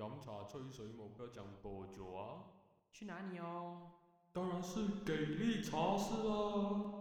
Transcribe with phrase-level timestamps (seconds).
[0.00, 2.44] 饮茶吹水冇得讲播酒啊！
[2.90, 3.90] 去哪里哦？
[4.32, 6.96] 当然是给力茶室啦！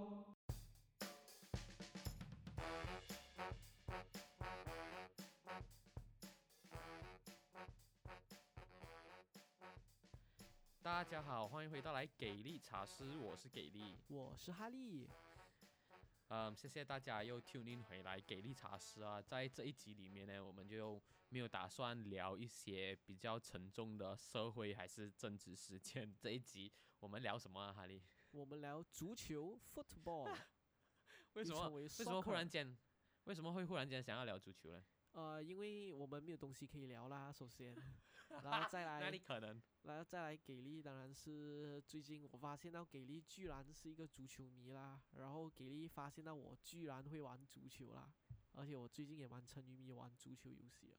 [10.84, 13.96] 大家好，欢迎回到来给力茶室，我是给力。
[14.10, 15.08] 我是哈利，
[16.32, 19.20] 嗯，谢谢大家又 tune in 回来给力茶室啊。
[19.20, 26.16] 在这一集里面呢，我们就没有打算聊一些比较沉重的社会还是政治事件。
[26.20, 28.04] 这一集我们聊什么啊，哈利？
[28.30, 30.32] 我们聊足球 football，
[31.34, 31.68] 为什么？
[31.70, 32.78] 为为什么忽然间？
[33.24, 34.84] 为什么会忽然间想要聊足球呢？
[35.14, 37.76] 呃，因为我们没有东西可以聊啦，首先，
[38.44, 39.62] 然后再哪来里可能？
[39.84, 48.12] 然后再来给力，当然是最近我发现到给力居然是一个足球迷啦，然后给力发现到我居然会玩足球啦，
[48.54, 50.98] 而且我最近也蛮沉迷玩足球游戏了，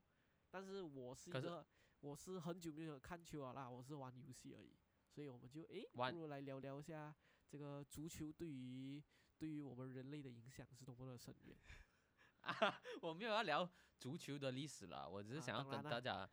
[0.51, 1.65] 但是我是一个
[2.01, 4.77] 我是很久没有看球了啦，我是玩游戏而已，
[5.09, 7.15] 所以我们就诶，不如来聊聊一下
[7.47, 9.03] 这个足球对于
[9.39, 11.57] 对于我们人类的影响是多么的深远。
[12.41, 12.51] 啊，
[13.03, 16.29] 我没有要聊足球的历史了，我只是啊想要跟大家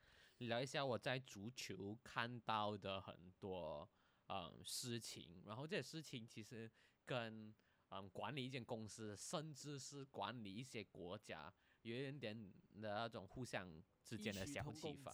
[0.45, 3.89] 聊一下我在足球看到的很多
[4.27, 6.69] 嗯事情，然后这些事情其实
[7.05, 7.53] 跟
[7.89, 15.11] 嗯管理一间公司，甚至是管理一些国家，有一点点的那种互相之间的小启发。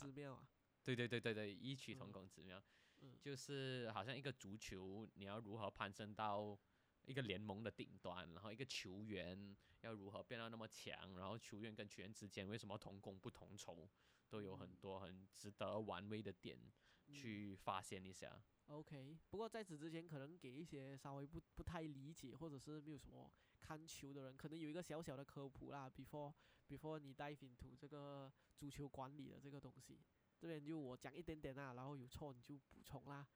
[0.84, 2.62] 对对对对对，异曲同嗯工之妙。
[3.02, 6.58] 嗯就是好像一个足球，你要如何攀升到
[7.06, 13.90] 一个联盟的顶端，然后一个球员要如何变到那么强，然后球员跟球员之间为什么同工不同酬，
[14.34, 16.58] 都有很嗯多很值得玩味的点
[17.06, 18.42] 嗯去发现一下。
[18.66, 23.32] OK，不过在此之前，可能给一些稍微不不太理解或者是没有什么
[23.62, 25.88] 看球的人，可能有一个小小的科普啦。
[25.88, 26.34] Before
[26.68, 30.02] before 你 dive into 这个足球管理的这个东西，
[30.40, 33.28] 这边就我讲一点点啦，然后有错你就补充啦。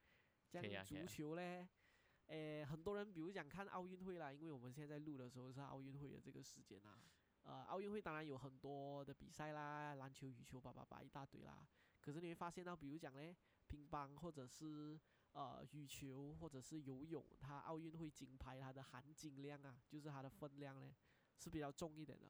[0.50, 1.67] 这样足球嘞，
[2.27, 7.00] 诶，很多人比如讲看奥运会啦，因为我们现在录的时候是奥运会的这个时间啦。
[7.47, 11.65] 呃，奥运会当然有很多的比赛啦，篮球、羽球、叭叭叭一大堆啦。
[12.02, 13.33] 可是你会发现到，比如讲嘞，
[13.67, 14.99] 乒乓或者是
[15.31, 20.93] 呃羽球或者是游泳，它奥运会金牌它的含金量啊，就是它的分量呢
[21.37, 22.27] 是比较重一点的。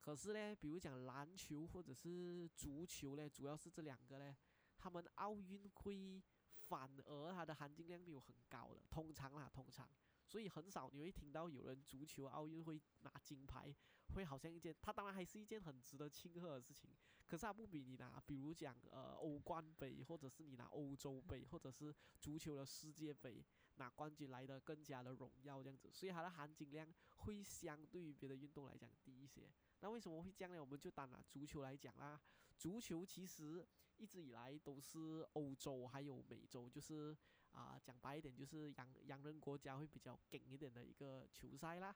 [0.00, 4.36] 可是呢，比如讲篮球或者是足球呢，主要是这两个呢，
[4.76, 6.20] 他们奥运会
[6.56, 9.88] 反而它的含金量没有很高的，通常啦，通常。
[10.26, 13.74] 所以很少你会听到有人足球奥运会拿金牌，
[14.10, 16.90] 会好像一件，它当然还是一件很值得庆贺的事情，
[17.26, 23.44] 可是它不比你拿，比如讲呃欧冠杯，或者是你拿欧洲杯，或者是足球的世界杯
[23.76, 29.48] 拿冠军来的更加的荣耀这样子，所以它的含金量会相对于别的运动来讲低一些。
[29.80, 30.60] 那为什么会这样呢？
[30.60, 32.20] 我们就单拿足球来讲啦。
[32.58, 33.66] 足球其实
[33.96, 37.16] 一直以来都是欧洲还有美洲，就是
[37.52, 41.94] 啊、讲白一点，就是洋洋人国家会比较劲一点的一个球赛啦。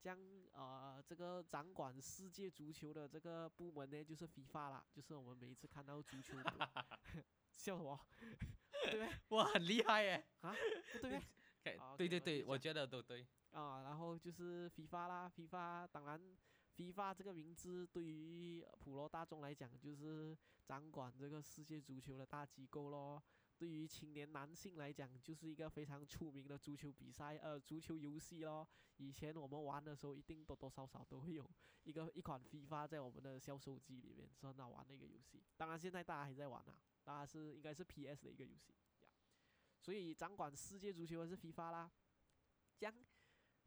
[0.00, 0.18] 这样
[0.52, 6.34] 呃，这个掌管世界足球的这个部门呢，就是 FIFA 啦，就是我们每一次看到足球
[7.56, 7.98] 笑什么？
[8.84, 9.08] 对不对？
[9.36, 10.26] 哇，很厉害耶！
[10.42, 10.54] 啊，
[10.92, 11.22] 不对咩？
[11.64, 13.26] 可以好对 OK，对对，我觉得都对。
[13.52, 16.20] 啊，然后就是 FIFA 啦，FIFA 当然
[16.76, 20.36] ，FIFA 这个名字对于普罗大众来讲，就是
[20.66, 23.22] 掌管这个世界足球的大机构咯。
[23.58, 28.66] 对于青年男性来讲，就是一个非常出名的足球比赛，呃，足球游戏咯。
[28.98, 31.48] 以前我们玩的时候，一定多多少少都会有
[31.84, 35.42] 一个一款 FIFA 在我们的小手机里面，是很好玩的一个游戏。
[35.56, 38.74] 当然，现在大家还在玩啊，当然是应该是 PS 的一个游戏。
[39.80, 41.90] 所以掌管世界足球的是 FIFA 啦。
[42.76, 42.92] 将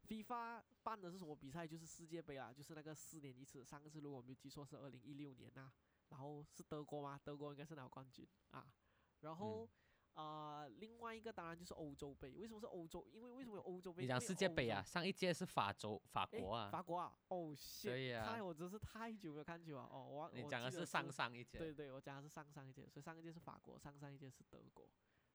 [0.06, 1.66] FIFA 办的是什么比赛？
[1.66, 3.64] 就是世界杯啦，就是那个四年一次。
[3.64, 5.72] 上次如果我没有记错是二零一六年呐、
[6.10, 7.20] 然后是德国吗？
[7.24, 8.72] 德国应该是拿冠军啊。
[9.20, 9.68] 然后
[10.14, 12.34] 啊、呃另外一个当然就是欧洲杯。
[12.36, 13.06] 为什么是欧洲？
[13.12, 14.02] 因为为什么有欧洲杯？
[14.02, 17.16] 你讲世界杯啊，上一届是法洲法国啊，法国啊！
[17.28, 19.82] 哦，对呀看来我真是太久没有看球了。
[19.82, 21.58] 哦，我你讲的是上上一届。
[21.58, 24.88] 对对，我讲的是上上一届，所以上一届是法国，上上一届是德国。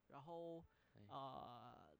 [0.07, 0.63] 然后
[1.07, 1.97] 啊呃，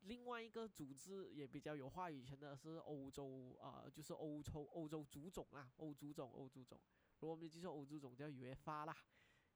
[0.00, 6.80] 另外一个组织也比较有话语权的是欧洲，呃，就是欧洲欧洲足总啊，欧足总，欧足总。
[7.18, 8.96] 如果我们记错，欧足总叫 UEFA 啦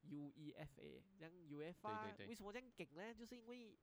[0.09, 1.01] ，UEFA。
[1.17, 3.13] 这样 UEFA 为什么这样劲呢？
[3.13, 3.77] 就是因为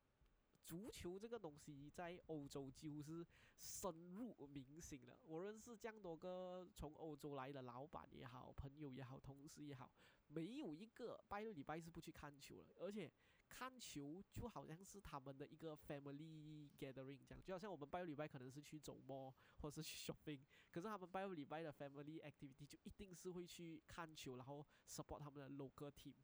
[0.64, 3.26] 足球这个东西在欧洲几乎是
[3.56, 5.16] 深入民心了。
[5.26, 9.90] 我认识这样多个从欧洲来的老板也好，朋友也好，同事也好，
[10.28, 12.76] 没有一个拜六礼拜是不去看球了。
[12.78, 13.10] 而且
[13.56, 20.40] 看球就好像是他们的一个 family gathering 这样，就好像我们拜六礼拜可能是去走 mall 或是去 shopping，
[20.72, 26.14] 可是他们拜六礼拜的 family activity 就一定是会去看球，然后 support 他们的 local team。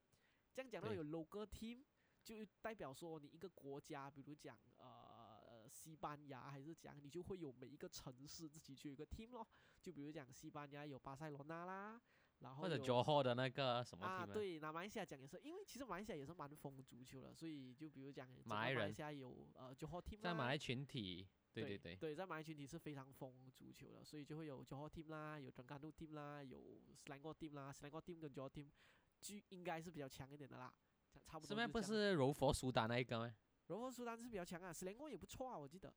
[0.52, 1.82] 这这样讲到有 local team，
[2.22, 9.46] 就代表说你一个国家，比如讲呃呃西班牙还是讲，你就会有每一个城市自己就有一个 team 咯。
[9.80, 11.98] 就比如讲西班牙有巴塞罗那啦，
[12.40, 28.68] 然后或者有 Johor 的那个什么啊对，拿马来西亚讲也是，因为其实马来西亚也是蛮疯足球的，所以就比如讲，马来西亚有呃九号 team 啦在马来群体，对对对，对，在马来群体是非常疯足球的，所以就会有九号 team 啦，有整甘路 team 啦，有 Selangor team 啦，Selangor team 跟九号 team
[29.20, 30.72] 就应该是比较强一点的啦，
[31.12, 33.34] 差差不多这边不是柔佛苏丹那一个吗？
[33.66, 35.92] 柔佛苏丹是比较强啊，Selangor 也不错啊，我记得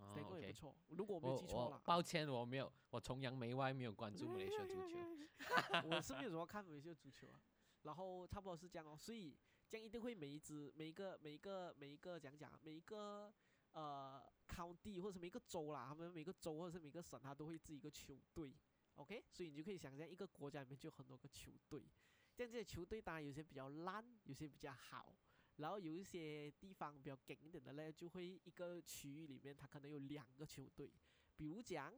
[0.00, 4.98] 哦 Selangor 也不错，如果我没记错了，抱歉，我没有，我崇洋媚外，没有关注马来西亚足球。
[5.88, 7.40] 我是没有什么看马来西亚足球啊，
[7.82, 9.36] 然后差不多是这样哦，所以
[9.68, 13.32] 这样一定会每一支每一个每一个每一个讲讲每一个
[13.72, 18.54] 呃 county 或者是每一个州啦，他们每个州或者是每个省，他都会自己一个球队
[18.96, 21.88] ，OK，所以你就可以想象一个国家里面就有很多个球队，
[22.34, 25.14] 这样这些球队当然有些比较烂，有些比较好。
[25.60, 30.90] 然后有一些地方比较紧一点的嘞，就会一个区域里面它可能有两个球队，
[31.36, 31.92] 比如讲，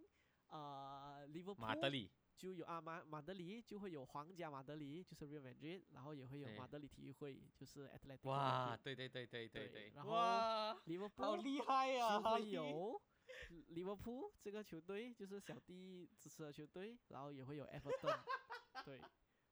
[0.48, 10.74] 呃，利物浦马德里，就有啊马马德里就会有皇家马德里，就是 Real Madrid，然后也会有马德里体育会，就是 Athletic 哇，对对对对对对，对然后哇，
[11.14, 12.18] 好厉害呀！
[12.18, 13.00] 就会有
[13.68, 18.18] 利物浦这个球队，就是小弟支持的球队，然后也会有 Everton，
[18.84, 19.00] 对，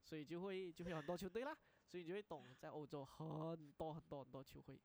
[0.03, 1.57] 所以就会就会有很多球队啦，
[1.91, 4.81] 所以你就会懂在欧洲很多很多很多球会。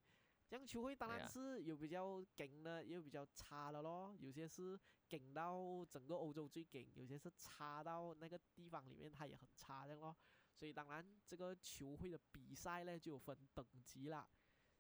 [0.47, 4.15] 这样球会当然是有比较劲的，也有比较差的咯。
[4.19, 10.15] 有些是劲到整个欧洲最劲，有些是差到那个地方里面它也很差这样咯。
[10.51, 14.27] 所以当然这个球会的比赛呢就有分等级啦。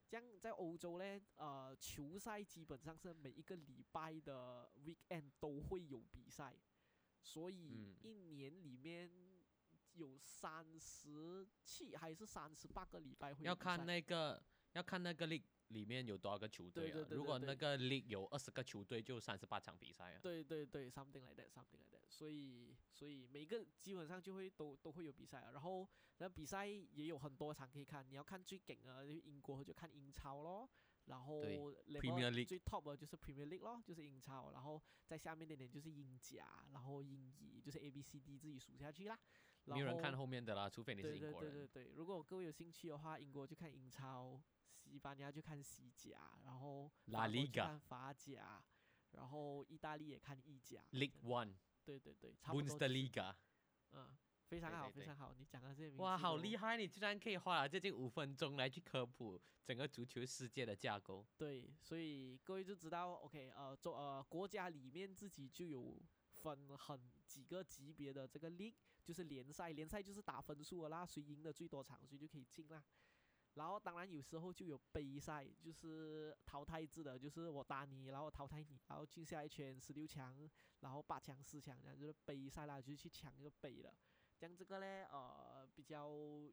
[0.07, 6.55] 这样在欧洲呢，呃，球赛基本上是每一个礼拜的 weekend 都会有比赛，
[7.21, 9.11] 所以嗯一年里面
[9.95, 14.41] 有三十七还是三十八个礼拜会要看那个
[14.73, 16.93] 要看那个 league 里面有多少个球队啊。
[16.93, 20.19] 对对对如果那个 league 有二十个球队，就三十八场比赛啊。
[20.21, 22.09] 对对对，something like that，something like that。
[22.09, 25.87] 所以所以每个基本上就会都都会有比赛啊，然后
[26.17, 28.05] 那比赛也有很多场可以看。
[28.09, 30.69] 你要看最顶啊，就英国就看英超咯。
[31.05, 34.51] 然后 Premier League 最 top 的就是 Premier League 咯，就是英超。
[34.51, 39.19] 然后在下面一点点就是英甲，然后英乙就是 A B C D 自己数下去啦。
[39.65, 41.51] 没有人看后面的啦，除非你是英国人。
[41.51, 44.39] 对对对，如果各位有兴趣的话，英国就看英超，
[44.73, 48.63] 西班牙就看西甲，然后就 Liga 看法甲，
[49.11, 50.83] 然后意大利也看意甲。
[50.91, 51.53] League One、
[51.83, 52.75] 对对对，差不多、就是。
[52.75, 53.33] Bundesliga，
[53.91, 54.15] 嗯，
[54.47, 56.77] 非常好，对对对非常好，你讲的这些名哇，好厉害！
[56.77, 61.25] 你居然可以花了接近五分钟来去科普整个足球世界的架构。
[61.37, 68.75] 对，所以各位就知道，OK，呃，做呃国家里面自己就有分很几个级别的这个 league，
[69.05, 72.83] 就是联赛，联赛就是打分数的啦，谁赢的最多场，谁就可以进啦。
[73.53, 80.49] 然后当然有时候就有杯赛，就是淘汰制的，就是我打你，然后淘汰你，然后进下一圈十六强，
[80.79, 83.95] 然后八强、四强，这样就是杯赛啦，就去抢一个杯了。
[84.33, 86.09] 像这个呢，呃，比较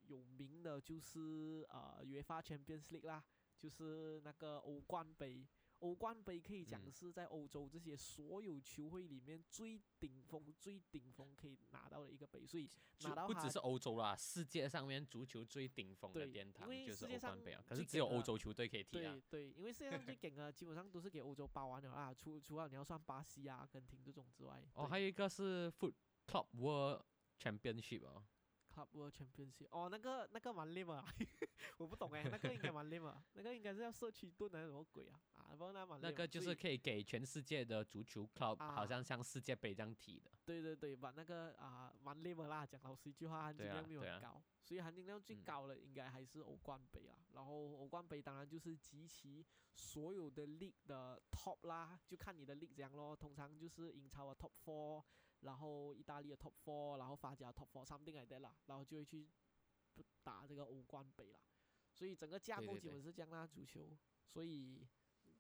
[0.07, 3.25] 有名的就是呃 UEFA Champions League 啦，
[3.57, 5.49] 就是那个欧冠杯。
[5.83, 12.69] 欧冠杯可以讲嗯是在欧洲这些所有球会里面最顶峰、最顶峰可以拿到的一个杯，所以
[13.01, 17.65] 拿到它不只是欧洲啦，世界上面足球最顶峰的对殿堂就是欧冠杯啊。
[17.67, 19.51] 可是只有欧洲球队可以踢啊对。
[19.51, 25.95] 对，因为世界上最顶的基本上都是给欧洲包完了啊，除除了你要算巴西啊、阿根廷这种之外，哦，对还有一个是 Foot
[26.29, 27.03] Club World
[27.41, 28.23] Championship 哦，
[28.73, 31.05] Club World Championship，哦，那个那个蛮 lame 啊，
[31.79, 35.21] 我不懂哎， 那个应该蛮 lame 啊，那个应该是要社区盾还是什么鬼啊？
[35.35, 40.31] 啊，不过那蛮那个就是可以给全世界的足球 club，好啊像像世界杯这样踢的。
[40.45, 47.17] 对对对，把那个啊蛮 lame 的啦，讲老实一句话，含金量没有很高，所以含金量最嗯高的应该还是欧冠杯啊。
[47.35, 53.15] 然后欧冠杯当然就是集齐所有的 league 的 top 啦，就看你的 league 怎样咯。
[53.17, 55.03] 通常就是英超的 top four，
[55.43, 59.29] 然后意大利的 top four，然后法甲的 top four，something like that 啦，然后就会去
[60.23, 61.41] 打这个欧冠杯啦。
[61.93, 63.97] 所以整个架构基本是这样啦，足球。
[64.25, 64.87] 所以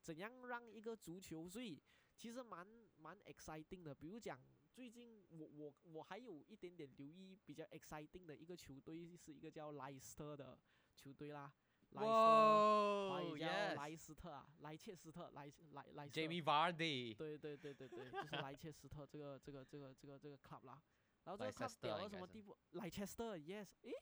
[0.02, 1.80] 怎样让一个足球，所以
[2.14, 2.66] 其实蛮
[2.98, 3.94] 蛮 exciting 的。
[3.94, 4.38] 比如讲，
[4.70, 10.58] 最近我我我还有一点点留意比较 exciting 的一个球队，是一个叫莱斯特的
[10.94, 11.50] 球队啦。
[11.92, 16.08] 莱斯特，华语叫莱斯特啊，莱切斯特，莱莱莱。
[16.08, 20.80] Jamie Vardy，对对对对对，就是 莱切斯特这个这个这个这个这个 club 啦。
[21.24, 22.56] 然后这个 club 屌到什么地步？
[22.72, 23.92] 莱切斯特，yes，诶，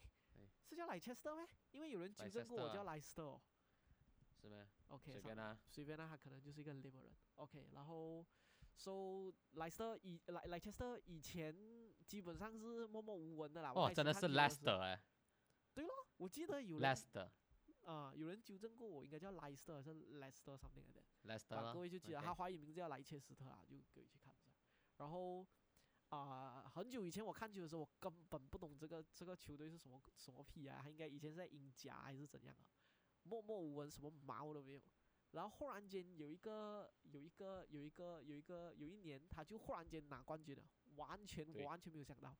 [0.67, 1.45] 是叫莱切斯特咩？
[1.71, 3.41] 因为有人纠正过我叫莱斯特哦。
[4.41, 5.59] 是吗？OK，随便啦。
[5.67, 7.15] 随便啦，他可能就是一个 liberal 人。
[7.35, 8.25] OK，然后
[8.75, 11.55] ，so 莱斯特以莱莱切斯特以前
[12.07, 13.71] 基本上是默默无闻的啦。
[13.71, 14.99] 我哦，真的是看球的时候 Leicester 哎。
[15.73, 17.29] 对咯我记得有 Leicester
[17.85, 21.27] 啊、有人纠正过我，应该叫莱斯特还是 Leicester something like that。
[21.27, 24.53] Leicester 啊，各位就记得他华语名字叫莱切斯特啊，就各位去看一下。
[24.97, 25.45] 然后
[26.09, 32.67] 啊、很久以前我看球的时候，我根本不懂这个这个球队是什么什么屁啊，他应该以前是在英甲还是怎样啊，
[33.23, 34.81] 默默无闻，什么毛都没有。
[35.31, 40.63] 然后忽然间有一个有一个有一个有一个有一年，他就忽然间拿冠军了，
[40.97, 42.35] 完全我完全没有想到。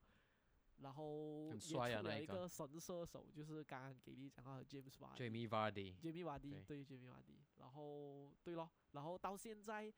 [0.81, 5.15] 然后也很出了一个神射手，就是刚刚给你讲到的 James Vardy。
[5.15, 9.93] Jamie Vardy，Jamie Vardy，对对杰米瓦迪，然后对咯，然后到现在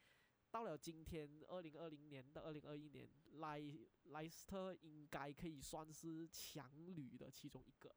[0.51, 3.61] 到了今天二零二零年到二零二一年，莱
[4.05, 7.95] 莱斯特应该可以算是强旅的其中一个了。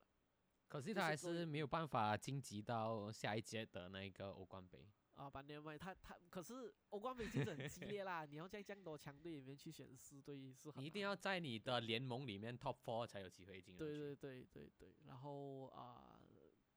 [0.69, 4.88] 可是他还是没有办法晋级到下一届的那个欧冠杯。
[5.17, 13.79] 啊，把年外他他可是欧冠杯竞争很激烈啦， 你要在这样多强队里面去选四队是很你一定要在你的联盟里面 top four 才有机会进入。
[13.79, 16.21] 对对对对对，然后啊、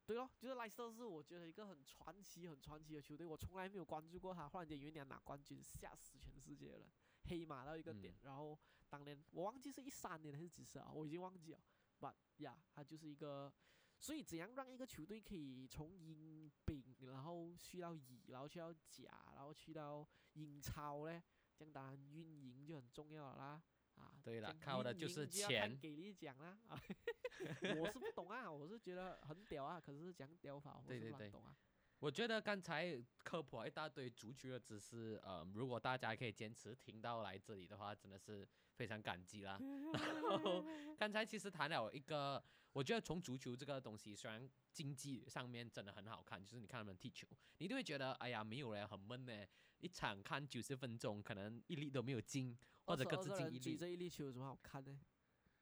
[0.05, 6.85] 对哦，就是莱斯特是我觉得一个很传奇、很传奇的球队，我从来没有关注过他，忽然间有一年拿冠军，吓死全世界了，
[7.25, 8.13] 黑马到一个点。
[8.13, 8.57] 嗯然后
[8.89, 11.59] 当年我忘记是一三年还是几时啊，我已经忘记了。
[11.99, 13.53] But 呀，他就是一个，
[13.99, 21.21] 所以怎样让一个球队可以从英丙，然后去到乙，然后去到甲，然后去到英超呢？
[21.57, 23.61] 这样当然运营就很重要了啦。
[23.95, 26.81] 啊，对啦靠的运就是钱给力讲啦啊！
[27.77, 31.53] 我是不懂啊，我是觉得很屌啊，可是讲屌法我是对对对不懂啊。
[31.99, 39.59] 我觉得刚才科普了一大堆足球的知识，呃，如果大家可以坚持听到来这里的话，真的是非常感激啦。
[39.59, 40.65] 然 后
[40.97, 42.41] 刚才其实谈了一个，
[42.71, 47.27] 我觉得从足球这个东西，虽然竞技上面真的很好看，就是你看他们踢球，
[47.57, 49.45] 你都会觉得哎呀没有嘞，很闷呢。
[49.79, 53.77] 一场看九十分钟，可能一粒都没有进，或者各自进一粒。
[53.77, 54.99] 这一粒球有什么好看呢？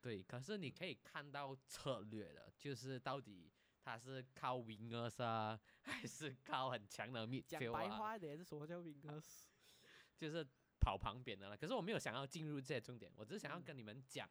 [0.01, 3.51] 对，可是你可以看到策略的，就是到底
[3.87, 7.79] 他是靠 wingers 啊，还是靠很强的讲 midfield 啊？
[7.79, 9.45] 白话一点，是什么叫 wingers？
[10.17, 10.45] 就是
[10.77, 11.55] 跑旁边的了。
[11.55, 14.29] 可是我没有想要进入这些重点，我只是想要嗯跟你们讲，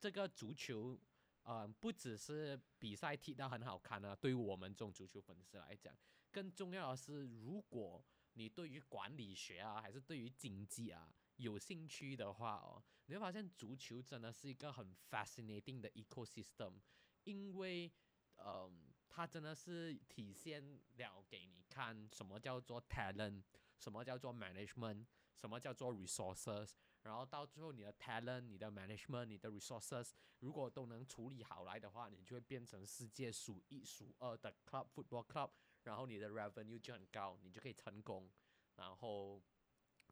[0.00, 0.98] 这个足球，
[1.42, 5.94] 呃，不只是比赛踢到很好看啊，对于我们这种足球粉丝来讲，
[6.32, 16.80] 更重要的是，如果你对于管理学啊，还是对于经济啊有兴趣的话哦，你会发现足球真的是一个很 fascinating 的 ecosystem，
[17.24, 17.92] 因为，
[18.36, 20.60] 嗯、它真的是体现
[20.96, 23.44] 了给你看什么叫做 talent，
[23.78, 25.06] 什么叫做 management，
[25.36, 35.50] 什么叫做 resources，然后到最后你的 talent、你的 management、你的 resources，如果都能处理好来的话，你就会变成世界数一数二的 club football club，
[35.84, 38.28] 然后你的 revenue 就很高，你就可以成功，
[38.74, 39.40] 然后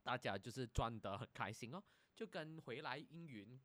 [0.05, 1.83] 大家就是赚得很开心哦，
[2.15, 3.61] 就跟回来应云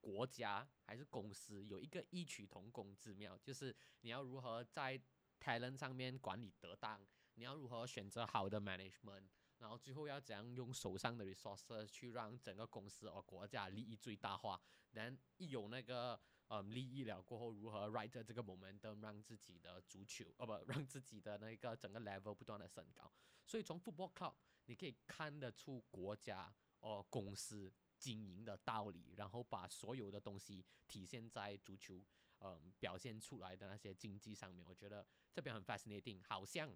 [0.00, 5.00] 国家还是公司有一个异曲同工之妙，就是你要如何在
[5.38, 7.00] talent 上面管理得当，
[7.34, 9.28] 你要如何选择好的 management，
[9.58, 14.60] 然后最后要怎样用手上的 resources 去让整个公司或国家利益最大化。
[14.92, 23.10] 然一有那个嗯利益了过后，如何 ride 着这个 momentum 让自己的足球呃不 让自己的那个整个 level 不断的升高。
[23.46, 24.34] 所以从 football club
[24.66, 32.02] 你可以看得出国家哦公司经营的道理，然后把所有的东西体现在足球
[32.40, 34.66] 嗯表现出来的那些经济上面。
[34.66, 36.74] 我觉得这边很 fascinating，好像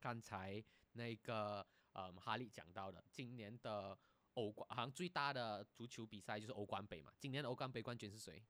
[0.00, 0.62] 刚才
[0.92, 3.96] 那个嗯哈利讲到的，今年的
[4.34, 7.12] 欧冠好像最大的足球比赛就是欧冠杯嘛。
[7.18, 8.44] 今年的欧冠杯冠军是谁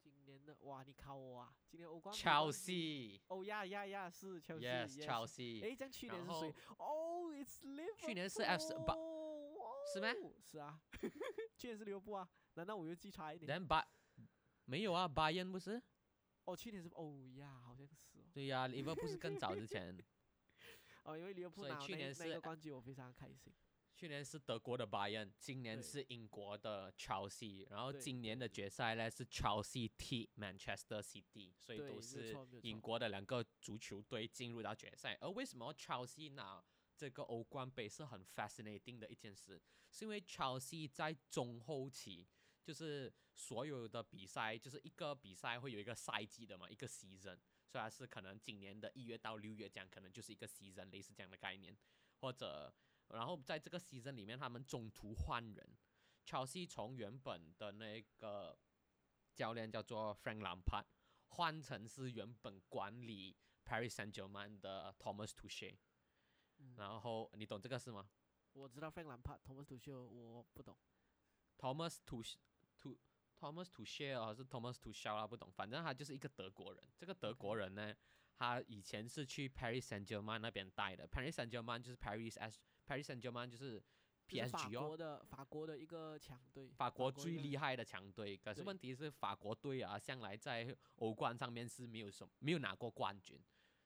[0.00, 1.56] 今年的哇，你考我啊！
[1.66, 3.20] 今年欧冠杯冠军？Chelsea。
[3.28, 4.60] 哦呀呀呀，是 Chelsea。
[4.60, 5.62] Yes, yes Chelsea。
[5.62, 6.76] 诶，这样去年是谁后？
[6.78, 8.06] 哦，It's Liverpool。
[8.06, 8.94] 去年是 FC 巴
[9.92, 10.08] 是吗
[10.42, 10.80] 是啊，
[11.56, 12.28] 去年是利物浦啊？
[12.54, 13.48] 难道我又记差一点？
[13.48, 13.84] 然巴
[14.64, 15.80] 没有啊，巴恩不是？
[16.44, 18.22] 哦，去年是哦呀，好像是哦。
[18.32, 19.96] 对呀、利物浦是更早之前，
[21.04, 23.52] 哦，因为利物浦所以拿去年是个冠军，我非常开心。
[23.96, 35.16] 去年是德国的巴恩，今年是英国的 Chelsea，然后对今年的对决赛呢是 Chelsea 踢 Manchester City，所以对没都是错没错英国的两个足球队进入到决赛。
[35.20, 36.62] 而为什么 Chelsea 拿
[36.96, 39.60] 这个欧冠杯是很 fascinating 的一件事，
[39.90, 42.26] 是因为 Chelsea 在中后期。
[42.66, 51.76] 就是所有的比赛，就是一个比赛会有一个赛季的嘛，一个 season，所以它是可能今年的一月到六月这样，可能就是一个 season，类似这样的概念，
[52.20, 52.72] 或者
[53.08, 55.76] 然后在这个 season 里面，他们中途换人
[56.24, 58.58] ，Chelsea 从原本的那个
[59.34, 60.86] 教练叫做 Frank Lampard
[61.26, 65.76] 换成是原本管理 Paris Saint-Germain 的 Thomas Tuchel，
[66.64, 68.08] 嗯，然后你懂这个是吗
[68.54, 70.76] 我知道 Frank Lampard、Thomas Tuchel，我不懂。
[71.58, 72.36] ？Thomas Tuchel
[72.80, 72.96] Tu
[73.38, 76.82] Thomas Tuchel 还是 Thomas Tuchel 啊，不懂，反正他就是一个德国人。
[76.96, 77.94] 这个德国人呢，
[78.36, 81.06] 他以前是去 Paris Saint Germain 那边带的。
[81.08, 83.82] Paris Saint Germain 就是 Paris S Paris Saint Germain 就是
[84.26, 88.36] 就是法 PSG 哦国，的法国的一个强队，法国最厉害的强队。
[88.36, 93.38] 可是问题是，法国队啊，向来在欧冠上面是没有什没有拿过冠军，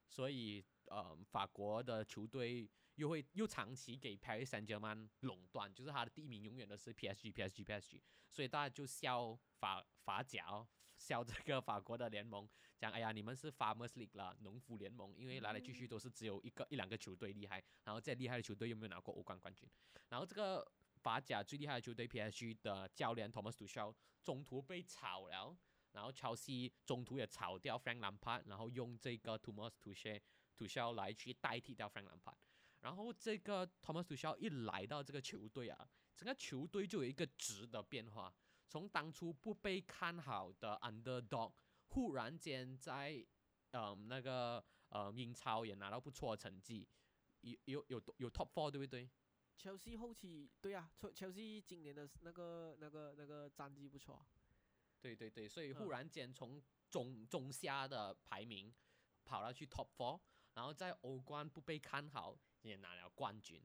[0.07, 10.67] 所以呃，法国的球队又会又长期给 Paris Saint Germain 垄断，就是他的第一名永远都是 PSG PSG PSG，所以大家就笑法法甲哦，
[10.97, 19.69] 笑这个法国的联盟，讲哎呀，你们是 Farmers League 啦，农夫联盟，因为来来去去都是只有一个一两个球队厉害，然后再厉害的球队又没有拿过欧冠冠军，
[20.09, 25.55] 然后这个法甲最厉害的球队 PSG 的教练 Thomas Tuchel 中途被炒了，
[25.93, 30.19] 然后切尔西中途也炒掉 Frank Lampard，然后用这个 Thomas Tuchel
[30.59, 32.35] Tuchel 来去代替掉 Frank Lampard，
[32.81, 38.33] 然后这个 Thomas Tuchel 一来到这个球队啊，整个球队就有一个质的变化，
[38.67, 41.53] 从当初不被看好的 underdog，
[41.87, 43.25] 忽然间在
[43.71, 46.87] 嗯那个呃英超也拿到不错的成绩，
[47.41, 49.09] 有有有有 top four 对不对？
[49.55, 54.25] 切尔西后期对啊，切切尔西今年的那个那个那个战绩不错啊，
[55.01, 58.73] 对对对，所以忽嗯然间从中中下的排名
[59.25, 60.19] 跑到去 top four，
[60.53, 63.61] 然后在欧冠不被看好，也拿了冠军，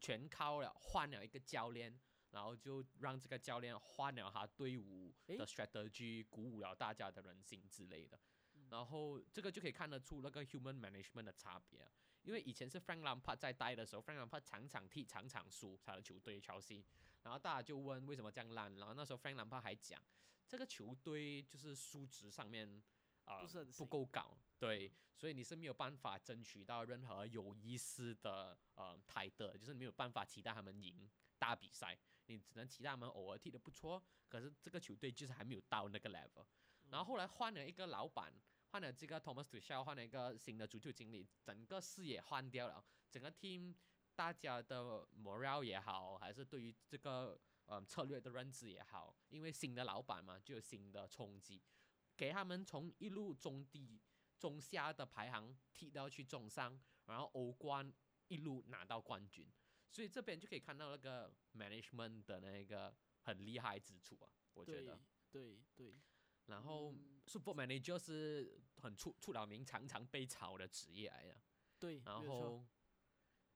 [0.00, 1.98] 全靠了换了一个教练，
[2.30, 8.18] 然后就让这个教练换了他队伍的 strategy，鼓舞了大家的人心之类的。
[8.54, 11.90] 嗯然后这个就可以看得出那个 human management 的差别啊，
[12.22, 16.82] 因为以前是 Frank Lampard 在带的时候，Frank Lampard 场场踢场场输他的球队切尔西，
[17.22, 20.02] 然后大家就问为什么这样烂，然后那时候 Frank Lampard 还讲
[20.48, 22.82] 这个球队就是数值上面
[23.24, 36.46] 啊、不是很不够高，对，所以你是没有办法争取到任何有意思的呃台的，就是没有办法期待他们赢大比赛，你只能期待他们偶尔踢得不错，可是这个球队就是还没有到那个 level。
[36.90, 38.32] 然后后来换了一个老板，
[38.70, 43.74] 换了这个 Thomas Tuchel，换了一个新的足球经理，整个视野换掉了，整个 team
[44.14, 51.62] 大家的 morale 也好，还是对于这个嗯策略的认知也好，因为新的老板嘛，就有新的冲击，
[52.16, 54.00] 给他们从一路中低、
[54.38, 57.92] 中下的排行踢到去中上，然后欧冠
[58.28, 59.50] 一路拿到冠军，
[59.90, 65.00] 所以这边就可以看到那个 management 的那个很厉害之处啊，我觉得。
[65.30, 65.96] 对对，
[66.44, 71.40] 然后嗯 Super Manager 是很出出了名、常常被炒的职业来的。
[71.78, 72.62] 对，然后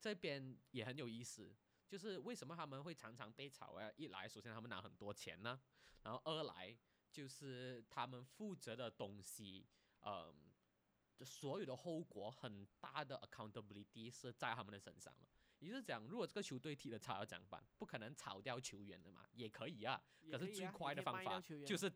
[0.01, 1.55] 这边也很有意思，
[1.87, 3.93] 就是为什么他们会常常被炒啊？
[3.97, 5.61] 一来，首先他们拿很多钱呢，
[6.03, 6.75] 然后二来
[7.17, 9.67] 就是他们负责的东西，
[10.03, 10.35] 嗯，
[11.17, 15.27] 就所有的后果很大的 accountability 是在他们的身上嘛。
[15.61, 17.67] 也就是讲，如果这个球队踢得差要怎么办？
[17.79, 19.99] 不可能炒掉球员的嘛，也可以啊。
[20.31, 21.91] 可是最快的方法就是，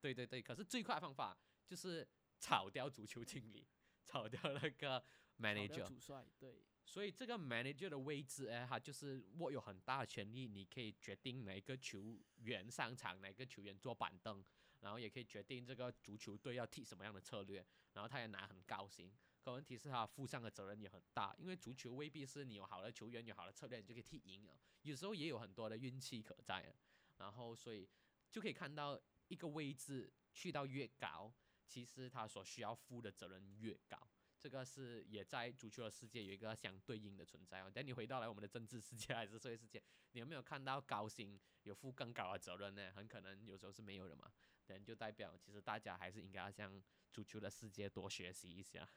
[0.00, 2.04] 对对对，可是最快的方法就是
[2.40, 3.68] 炒掉足球经理，
[4.04, 5.00] 炒掉那个
[5.38, 5.86] manager。
[5.86, 14.42] 主帅，对，所以这个 manager 的位置，哎，他就是握有很大的权利，你可以决定哪一个球员上场，哪个球员坐板凳，
[14.80, 19.12] 然后也可以决定这个足球队要踢什么样的策略，然后他也拿很高薪。
[19.42, 26.74] 可问题是他负上的责任也很大，因为足球未必是你有好的球员、有好的策略你就可以踢赢了，有时候也有很多的运气可在。
[27.18, 27.88] 然后所以
[28.30, 31.32] 就可以看到一个位置去到越高，
[31.66, 33.98] 其实他所需要负的责任越高。
[34.38, 37.70] 这个是也在足球的世界有一个相对应的存在哦。
[37.70, 42.92] 等你回到来我们的政治世界还是社会世界，你有没有看到高薪有负更高的责任呢？
[42.92, 44.32] 很可能有时候是没有的嘛。
[44.66, 48.88] 等就代表其实大家还是应该要向足球的世界多学习一下。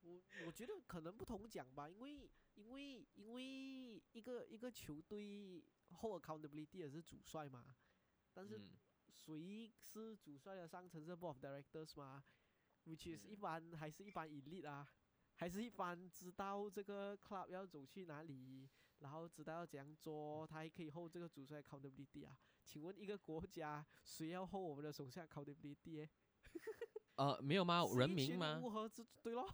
[0.00, 7.76] 我 我觉得可能不同讲吧，因为因为因为一个一个球队后 accountability 也是主帅嘛，
[8.32, 8.70] 但是嗯，
[9.12, 12.24] 谁是主帅的上层是 board of directors 嘛
[12.86, 14.86] ，which is 嗯一般还是一般 elite 啊，
[15.36, 22.36] 还是一般知道这个 club 要走去哪里，然后知道要怎样做，他还可以 hold 这个主帅 accountability 啊？
[22.64, 25.98] 请问一个国家谁要 hold 我们的手下 accountability？
[25.98, 26.10] 欸
[27.16, 27.84] 呃，没有吗？
[27.96, 28.58] 人民吗？
[28.62, 29.46] 乌合之对咯，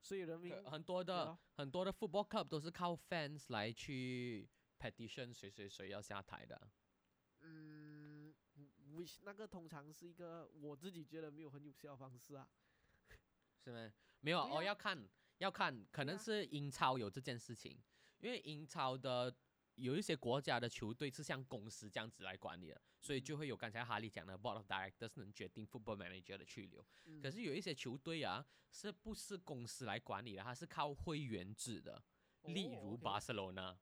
[0.00, 6.68] 所以人民可很多的很多的 football club 都是靠 fans 来去 petition 谁谁谁要下台的。
[7.40, 8.34] 嗯
[8.94, 12.48] ，which 那个通常是一个我自己觉得没有很有效的方式啊。
[13.64, 13.90] 是吗？
[14.20, 17.78] 没有哦，要看要看，可能是英超有这件事情，
[18.20, 19.34] 因为英超的
[19.76, 26.84] 有一些国家的球队是像公司这样子来管理的，所以就会有刚才哈利讲的 board of directors 能决定 football manager 的去留。
[27.06, 30.42] 嗯可是有一些球队啊，是不是公司来管理的？
[30.42, 32.02] 它是靠会员制的，
[32.42, 33.76] 例哦如 OK 巴塞罗那。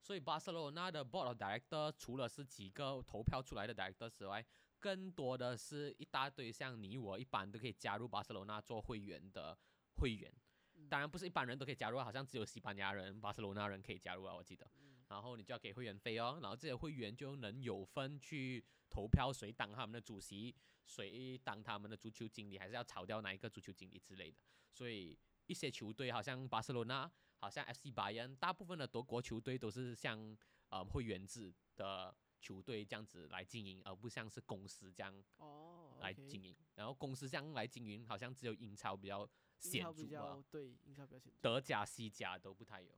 [0.00, 4.44] 所以巴塞罗那的 board of director 除了是几个投票出来的 director 之外，
[4.84, 9.56] 更多的是一大堆像你我一般都可以加入巴塞罗那做会员的
[9.96, 10.30] 会员。
[10.74, 14.70] 嗯当然不是一般人都可以加入啊，好像只有西班牙人、巴塞罗那人可以加入啊，我记得。
[14.76, 24.38] 嗯然后你就要给会员费哦，然后这些会员就能有份去投票谁当他们的主席，谁当他们的足球经理，还是要炒掉哪一个足球经理之类的。
[24.70, 30.36] 所以一些球队，好像巴塞罗那，好像 FC 拜仁，大部分的德国球队都是像
[30.68, 36.54] 呃会员制的球队这样子来经营，而不像是公司这样哦，来经营。
[36.74, 39.26] 然后公司这样来经营，好像只有英超比较
[39.58, 41.38] 显著吧，对，英超比较显著。
[41.40, 42.92] 德甲、西甲都不太有。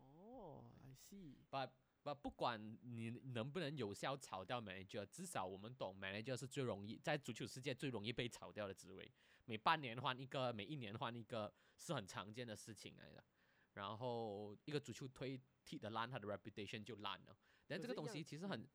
[0.00, 1.36] 哦，I see。
[1.48, 9.12] 不不，不管你能不能有效炒掉 manager，至少我们懂 manager 是最容易在足球世界最容易被炒掉的职位。
[9.44, 13.22] 每半年换一个，每一年换一个，是很常见的事情来的。
[13.74, 17.36] 然后一个足球推踢的烂，他的 reputation 就烂了。
[17.70, 18.68] 但这个东西其实很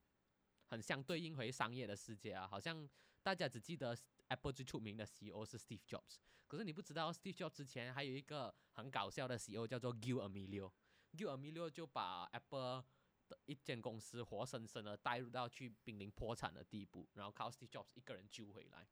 [0.68, 2.90] 很相对应回商业的世界啊，好像
[3.22, 3.96] 大家只记得
[4.30, 10.72] Apple 最出名的 CEO 是 Steve Jobs，可是你不知道 Steve Jobs 之前还有一个很搞笑的 CEO 叫做 Gil Amelio。
[11.12, 12.86] Gil Amelio 就把 Apple
[13.28, 18.88] 的一间公司活生生的带入到去濒临破产的地步，然后靠 Steve Jobs 一个人救回来。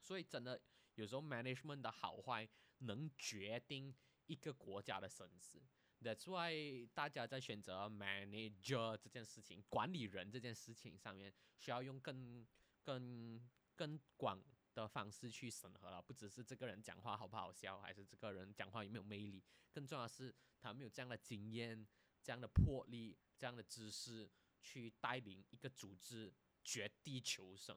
[0.00, 0.60] 所以真的
[0.94, 3.94] 有时候 management 的好坏能决定
[4.26, 5.62] 一个国家的生死。
[6.02, 12.46] That's why 大家在选择 manager 这件事情、管理人这件事情上面，需要用更、
[12.84, 13.40] 更、
[13.74, 14.40] 更广
[14.74, 21.86] 的方式去审核了，不只是这个人讲话好不好笑，还是这个人讲话有没有魅力，更重要的是他有没有这样的经验、
[22.22, 24.30] 这样的魄力、这样的知识
[24.60, 26.32] 去带领一个组织
[26.62, 27.76] 绝地求生。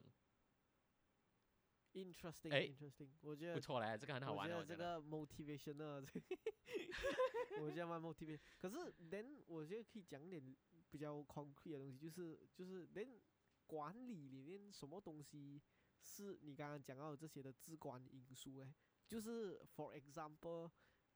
[1.92, 3.08] Interesting, 哎 interesting。
[3.20, 4.76] 我觉得不错嘞，这个很好玩的，我觉得。
[4.76, 6.00] 这个 motivation 呢，
[7.60, 8.38] 我觉得蛮 motivation。
[8.58, 8.76] 可是
[9.10, 10.56] then 我觉得可以讲点
[10.90, 13.18] 比较 concrete 的东西，就是就是 then
[13.66, 15.60] 管理里面什么东西
[16.00, 18.72] 是你刚刚讲到的这些的至关因素诶，
[19.08, 20.70] 就是 for example，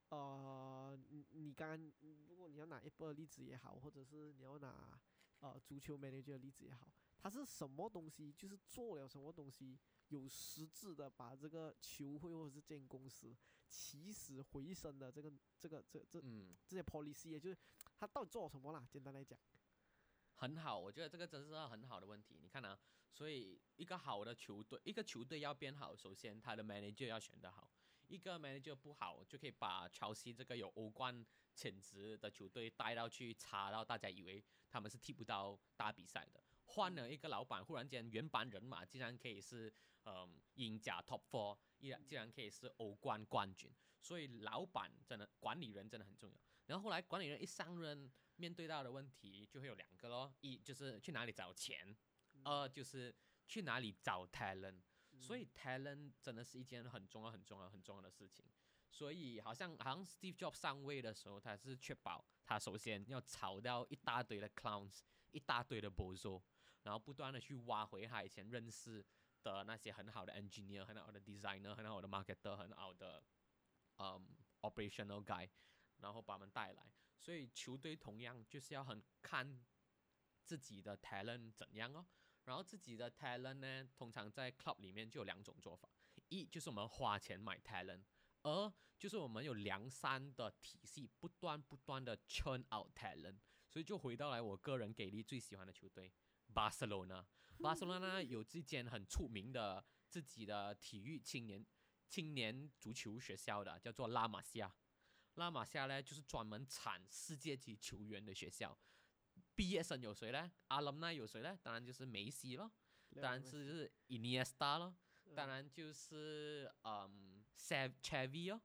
[0.08, 1.92] 呃，你你刚刚
[2.28, 5.00] 如果你要拿 Apple 的例子也好，或者是你要拿
[5.38, 9.78] 呃足球 manager 的例子也好，它是什么东西，就是做了什么东西。
[10.08, 13.36] 有实质的把这个球会或者是这间公司
[13.68, 17.58] 起死回生的这个这个这这嗯，这些 policy，也就是
[17.96, 18.86] 他到底做了什么啦？
[18.90, 19.38] 简单来讲，
[20.36, 22.38] 很好，我觉得这个真是个很好的问题。
[22.40, 22.78] 你看啊，
[23.10, 27.68] 所以一个好的球队，一个球队要变好，首先他的 manager 要选得好。
[28.06, 36.43] 一个 manager 不好，就可以把乔西这个有欧冠潜质的球队带到去差到大家以为他们是踢不到大比赛的。
[36.74, 39.72] 换了一个老板，忽然间原班人马竟然可以是
[40.04, 43.72] 嗯英甲 top four，依然竟然可以是欧冠冠军。
[44.00, 46.36] 所以老板真的管理人真的很重要。
[46.66, 51.96] 然后后来管理人一上任，面对到的问题就会有两个咯，一就是去哪里找钱，
[52.42, 53.14] 二就是
[53.46, 54.80] 去哪里找 talent。
[55.18, 58.44] 所以 talent 真的是一件很重要、很重要、很重要的事情。
[58.90, 66.42] 所以好像好像 Steve Jobs 上位的时候，他是确保他首先要炒掉一大堆的 clowns，一大堆的 bozo，
[66.84, 69.04] 然后不断的去挖回他以前认识
[69.42, 73.22] 的那些很好的 engineer、很好的 designer、很好的 marketer、很好的
[73.98, 74.26] 嗯
[74.62, 75.48] operational guy，
[75.98, 76.92] 然后把他们带来。
[77.18, 79.60] 所以球队同样就是要很看
[80.42, 82.06] 自己的 talent 怎样哦。
[82.44, 85.88] 然后自己的 talent 呢，通常在 club 里面就有两种做法，
[86.28, 88.04] 一就是我们花钱买 talent，
[88.42, 93.38] 二就是我们有梁山的体系，不断不断的 churn out talent。
[93.66, 96.12] 所以就回到来我个人给力最喜欢的球队
[96.54, 97.26] 巴塞罗那。
[97.60, 101.64] 巴塞罗那有这间很出名的自己的体育青年
[102.08, 104.74] 青年足球学校的，叫做拉玛西亚。
[105.34, 108.78] 拉玛西亚呢，就是专门产世界级球员的学校。
[109.56, 110.50] 毕业生有谁呢？
[110.68, 111.58] 阿伦奈有谁呢？
[111.62, 112.70] 当然就是梅西咯，
[113.20, 114.94] 当然是就是伊涅斯塔咯，
[115.34, 118.60] 当然就是嗯 s a v Chavi 哦。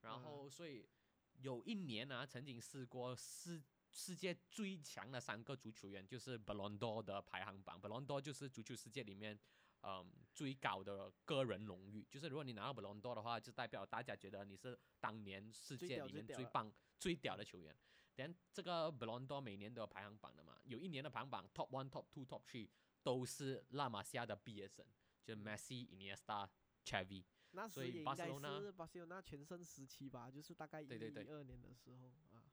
[0.00, 0.88] 然后所以
[1.34, 7.80] 有一年啊，曾经试过世世界最强的三个足球员，就是 Ballon d'Or 的排行榜。
[7.80, 9.38] Ballon d'Or 就是足球世界里面
[9.82, 17.76] 嗯最高的个人荣誉，就是如果你拿到 Ballon d'Or 的话，就代表大家觉得你是当年世界里面屌最棒、最屌的球员。
[18.16, 22.68] 连这个 Ballon d'Or 每年都有排行榜的嘛，有一年的排行榜 Top One、Top Two、Top Three
[23.02, 24.86] 都是拉玛西亚的毕业生，
[25.24, 26.48] 就是 Messi、Iniesta、
[26.84, 27.24] Xavi。
[27.52, 30.90] 那所以时也应该巴塞罗那是巴塞罗那全盛时期吧，就是大概一一
[31.28, 32.44] 二年的时候啊。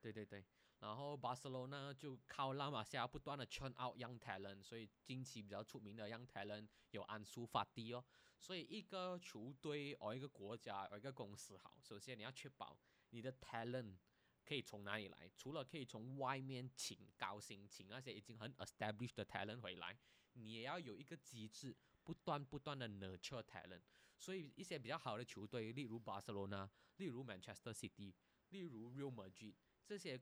[0.00, 0.44] 对对对，
[0.80, 8.04] 然后巴塞罗那就靠拉玛西亚不断的 churn out young talent，所以近期比较出名的 young talent 有安苏法蒂哦。
[8.38, 12.78] 所以一个球队或一个国家或一个公司好，首先你要确保
[13.10, 13.96] 你的 talent
[14.44, 19.98] 可以从哪里来，除了可以从外面请高薪请那些已经很 established 的 talent 回来，
[20.34, 23.82] 你也要有一个机制，不断不断的 nurture talent。
[24.16, 28.14] 所以一些比较好的球队，例如巴塞罗那，例如 Manchester City，
[28.50, 30.20] 例如 Real Madrid，这些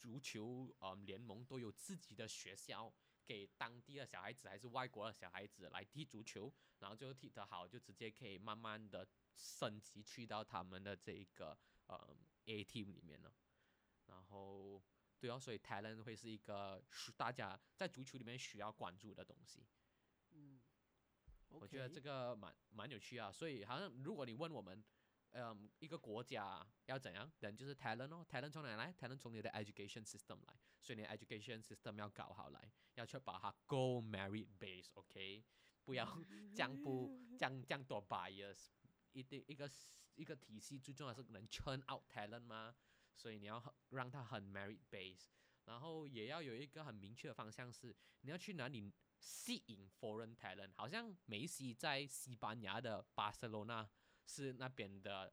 [0.00, 2.90] 足球呃联盟都有自己的学校，
[3.26, 13.30] 给当地的小孩子还是外国的小孩子来踢足球，然后就踢得好，就直接可以慢慢的升级去到他们的这一个呃 A team 里面了。
[14.06, 14.82] 然后
[15.20, 19.66] 对啊，所以 talent 会是一个需大家在足球里面需要关注的东西。
[20.30, 20.58] 嗯，
[21.48, 24.82] 我觉得这个蛮蛮有趣啊，所以好像如果你问我们，
[25.32, 35.44] 嗯，一个国家要怎样，人就是 talent 哦，talent 从哪里来？talent 从你的 education system 来，所以你的 education system 要搞好来，要确保它 go merit base，OK，、
[35.84, 36.04] 不要
[36.54, 38.70] 这样不这样这样多 bias，
[39.12, 39.70] 一定一个
[40.16, 42.74] 一个体系最重要是能 churn out talent 吗？
[43.14, 45.28] 所以你要让它很 merit base，
[45.64, 53.88] 然后也要有一个很明确的方向是你要去哪里吸引 foreign talent，好像梅西在西班牙的巴塞罗那
[54.30, 55.32] 是那边的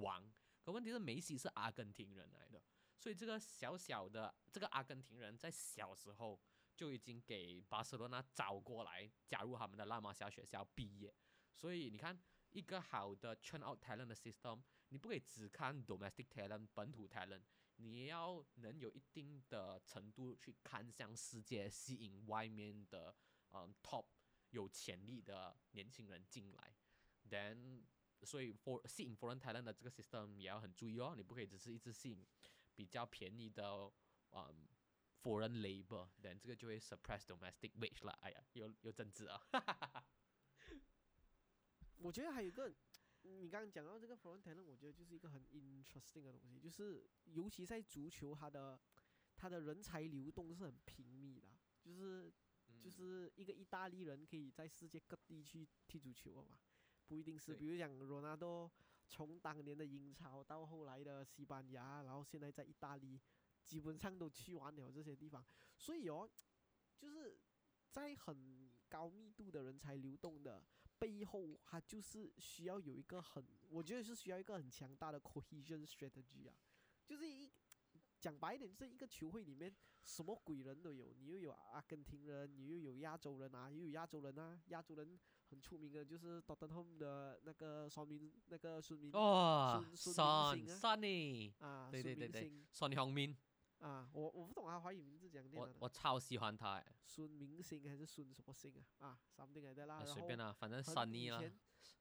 [0.00, 2.62] 王，可问题是梅西是阿根廷人来的，
[2.98, 6.40] 所以这个小小的这个阿根廷人在小时候
[6.74, 11.14] 就已经给巴塞罗那找过来加入他们的拉玛西亚学校毕业，
[11.52, 12.18] 所以你看
[12.50, 17.42] 一个好的 turn out talent 的 system，你不可以只看 domestic talent 本土 talent。
[17.80, 23.14] 你要能有一定的程度去看向世界，吸引外面的
[23.52, 24.04] 嗯 top
[24.50, 26.74] 有潜力的年轻人进来。
[27.30, 27.84] Then
[28.24, 32.26] 所以 for 吸引 foreign talent 的这个 system 也要很注意哦，你不可以只是一直吸引
[32.74, 33.90] 比较便宜的
[34.32, 34.68] 嗯
[35.22, 38.12] foreign labor，then 这个就会 suppress domestic wage 了。
[38.22, 39.40] 哎呀，有有政治啊，
[41.98, 42.72] 我觉得还有一个，
[43.22, 48.78] 你刚刚讲到这个 foreign talent，我觉得就是一个很 interesting 的东西，就是尤其在足球，它的
[49.36, 51.48] 它的人才流动是很频密的，
[51.82, 52.32] 就是
[52.80, 56.58] 就嗯是一个意大利人可以在世界各地去踢足球了嘛，
[57.08, 58.70] 不一定是，比如讲罗纳多
[59.08, 63.18] 从当年的英超到后来的西班牙，然后现在在意大利，
[63.64, 65.42] 基本上都去完了这些地方，
[65.74, 66.28] 所以哦，
[66.98, 67.38] 就是
[67.90, 70.62] 在很高密度的人才流动的
[70.98, 76.54] 背后，它就是需要有一个很，我觉得是需要一个很强大的 cohesion strategy 啊，
[77.06, 77.50] 就是一
[78.20, 85.18] 讲白一点，就是一个球会里面什么鬼人都有，你又有阿根廷人，你又有亚洲人啊，又有亚洲人啊，亚洲人
[85.50, 90.78] 很出名的就是 Tottenham 的那个孙明，那个孙明、哦孙孙明星啊。
[90.78, 93.36] Sunny，啊，对对对对孙兴民，
[93.78, 96.76] 啊，我我不懂他华语名字讲念我，我超喜欢他。
[96.76, 99.08] 诶，孙明星还是孙什么星啊？
[99.08, 101.42] 啊，something like that 啦，啊随便啦，反正很 Sunny 啦，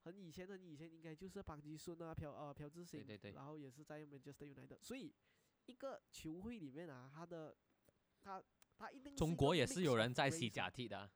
[0.03, 3.31] 很以前很以前应该就是邦吉孙啊，朴呃朴智星，对对对。
[3.31, 5.13] 然后也是在 Manchester United，所以
[5.65, 7.55] 一个球会里面啊，他的
[8.19, 8.43] 他
[8.75, 11.10] 他一定是中国也是有人在西啊甲踢的啊，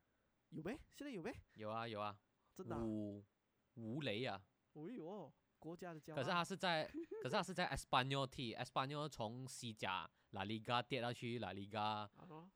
[0.52, 0.80] 有呗？
[0.96, 1.34] 现在有呗？
[1.54, 2.18] 有啊有啊，
[2.54, 2.84] 真的、啊？
[2.84, 3.24] 吴
[3.76, 4.42] 吴雷啊，
[4.74, 6.16] 哎呦，国家的骄傲。
[6.16, 6.86] 可是他是在，
[7.22, 12.10] 可是他是在 Espanyol 踢，Espanyol 从西甲 La Liga 跌到去 La Liga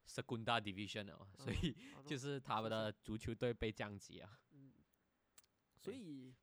[0.06, 1.74] Segunda Division 哦，所以
[2.06, 4.38] 就是他们的足球队被降级啊。
[4.52, 4.72] 嗯，
[5.78, 6.34] 所以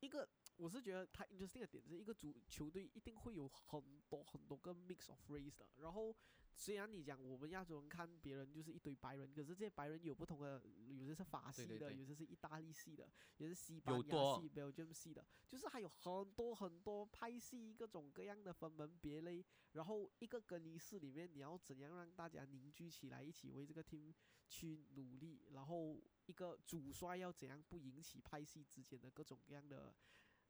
[0.00, 0.28] 一个
[0.62, 5.66] 我是觉得他 interesting 的点是一个足球队一定会有很多很多个 mix of race 的。
[5.78, 6.14] 然后
[6.54, 19.44] 虽然你讲我们亚洲人看别人就是一堆白人，可是这些白人有不同的，有些是法系的，对对对有些是意大利系的，有些是西班牙系、Belgium 系的，就是还有很多很多派系，各种各样的分门别类。
[19.72, 24.14] 然后一个更衣室里面，你要怎样让大家凝聚起来，一起为这个 team
[24.46, 25.42] 去努力？
[25.50, 29.92] 然后一个主帅要怎样不引起派系之间的各种各样的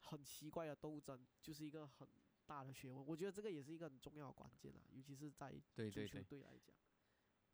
[0.03, 2.09] 很奇怪的斗争，就是一个很
[2.47, 3.07] 大的学问。
[3.07, 6.75] 我觉得这个也是一个很重要的关键啊，尤其是在足球对对对，队来讲。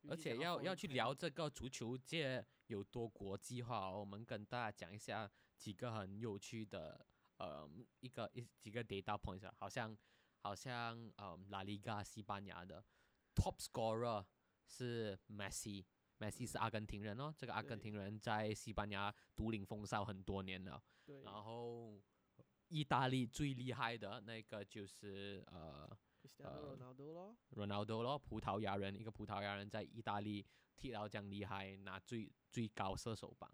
[0.01, 7.05] 尤而且要要去聊这个足球界有多国际化哦，我们跟大家讲一下几个很有趣的
[7.37, 9.97] 呃一个一几个 data points 啊，好像
[10.39, 12.83] 好像呃拉里嘎西班牙的
[13.35, 14.25] top scorer
[14.65, 15.85] 是 Messi。
[16.17, 20.81] Messi 是阿根廷人哦，这个阿根廷人在西班牙独领风骚很多年了。
[21.05, 21.97] 对，然后
[22.69, 25.89] 意大利最厉害的那个就是呃
[26.37, 33.51] 呃 Ronaldo 咯，Ronaldo 咯，葡萄牙人，一个葡萄牙人在意大利踢到这样厉害，拿最最高射手榜。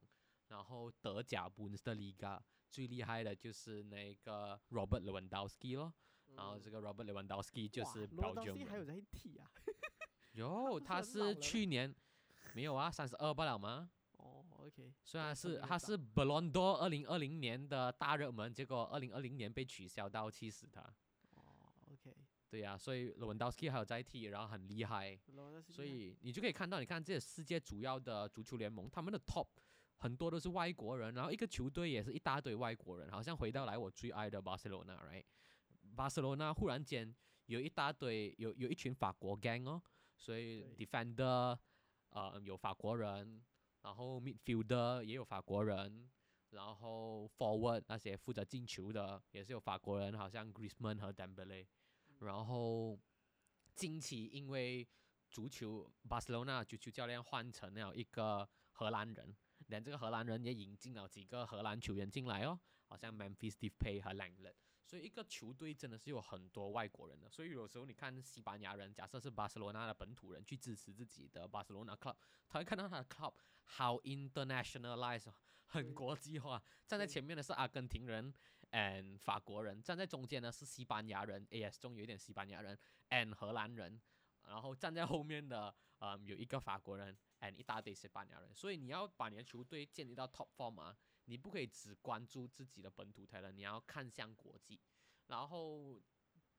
[0.48, 5.92] 然后德甲 Bundesliga 最厉害的就是那个 Robert Lewandowski 咯，
[6.36, 8.86] 然后这个个 Robert Lewandowski 就是罗道 Belgium 还有。
[8.86, 9.50] 在踢啊？
[10.34, 11.94] 有，他是去年
[12.54, 13.90] 没有啊，三十二不了吗？
[15.04, 20.82] 虽然是他是 Ballon d'Or 二零二零年的大热门，结果二零二零年被取消到，气死他。
[21.36, 21.42] 哦
[21.92, 22.16] ，OK，
[22.50, 25.18] 对呀、所以罗文道斯基还有在踢，然后很厉害，
[25.70, 29.48] 所以你就可以看到，你看这些世界主要的足球联盟，他们的 top
[29.98, 35.24] 很多都是外国人，然后一个球队也是一大堆外国人，好像回到来我最爱的巴塞罗那，right？
[35.96, 37.14] 巴塞罗那忽然间
[37.46, 39.82] 有一大堆有有一群法国 gang 哦，
[40.16, 41.58] 所以 defender
[42.10, 43.42] 呃有法国人，
[43.86, 46.10] 然后 midfielder 也有法国人，
[46.50, 51.68] 然后 forward 那些负责进球的也是有法国人，好像 Griezmann 和 Dembele，
[52.18, 52.98] 然后
[53.76, 54.88] 近期因为
[55.30, 59.36] 足球巴塞罗那足球教练换成了一个荷兰人，
[59.68, 64.56] 连这个荷兰人也引进了几个荷兰球员进来哦，好像 Memphis Depay 和 Langlet。
[64.86, 72.16] 所以一个球队真的是有很多外国人的，所以有时候你看西班牙人，假设是巴塞罗那的本土人去支持自己的巴塞罗那 club，
[72.48, 73.34] 他会看到他的 club
[73.78, 75.34] how internationalized，
[75.66, 76.62] 很国际化。
[76.86, 78.34] 站在前面的是阿根廷人
[78.72, 82.78] ，and 法国人；站在中间的是西班牙人，AS 中有一点西班牙人
[83.10, 84.00] ，and 荷兰人。
[84.48, 88.54] 然后站在后面的，嗯，有一个法国人，and 一大堆西班牙人。
[88.54, 94.80] 所以你要把你的球队建立到 top form 啊，你不可以只关注自己的本土 talent，你要看向国际。
[95.28, 96.02] 然后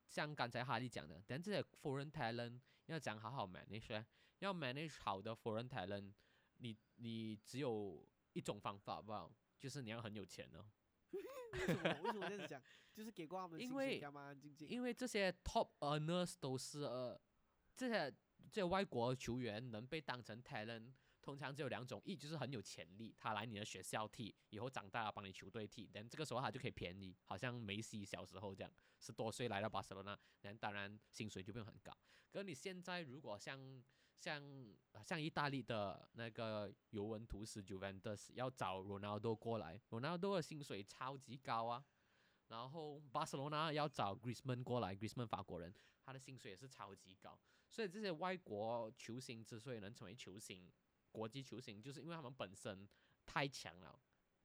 [0.09, 4.07] 像刚才哈利讲的，但这些 foreign talent 要讲好好 manage，呢
[4.41, 6.13] 要 manage 好的 foreign talent，
[6.59, 10.65] 你你只有一种方法吧，就是你要很有钱哦。
[11.53, 12.63] 为什么为什么这样子讲？
[12.93, 14.69] 就是给过他们因为薪水静静？
[14.69, 17.19] 因为这些 top earners 都是呃，
[17.77, 18.11] 这些
[18.51, 20.93] 这些外国球员能被当成 talent，
[21.27, 31.93] 通常只有两种，一就是很有潜力，他来你的学校踢，以后长大了帮你球队踢，但这个时候他就可以便宜，好像梅西小时候这样，十多岁来到巴塞罗那，然当然薪水就不用很高。
[32.31, 33.83] 可你现在如果像
[34.21, 34.41] 像
[35.05, 41.85] 像意大利的那个尤文图斯 Juventus 要找 Ronaldo 过来，Ronaldo 的薪水超级高啊。
[42.47, 47.37] 然后巴塞罗那要找 Griezmann 过来，Griezmann 法国人，他的薪水也是超级高。
[47.69, 50.71] 所以这些外国球星之所以能成为球星，
[51.17, 52.87] 国际球星，就是因为他们本身
[53.25, 53.99] 太强了，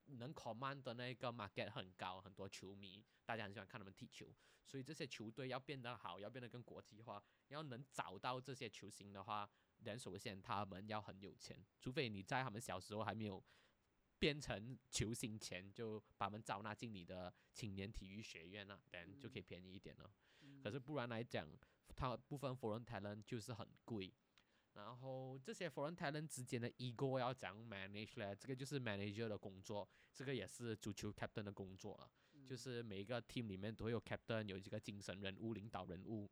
[0.05, 4.33] 能 command 的那个 market 很高，很多球迷大家很喜欢看他们踢球。
[4.65, 13.43] 所以这些球队要变得好，要变得更国际化，要能找到这些球星的话，人首先他们要很有钱，除非你在他们小时候还没有
[14.17, 20.09] 变成球星前就把他们招纳进你的青年体育学院了，人就可以便宜一点了。
[20.63, 21.45] 可是不然来讲，
[21.97, 24.13] 他部分 foreign talent 就是很贵，
[24.73, 28.35] 然后这些 foreign talent 之间的 ego 要怎样 manage 呢？
[28.35, 32.09] 这个就是 manager 的工作，这个也是足球 captain 的工作了。
[32.47, 36.29] 就是每一个 team 里面都会有 captain，有这个精神人物、领导人物，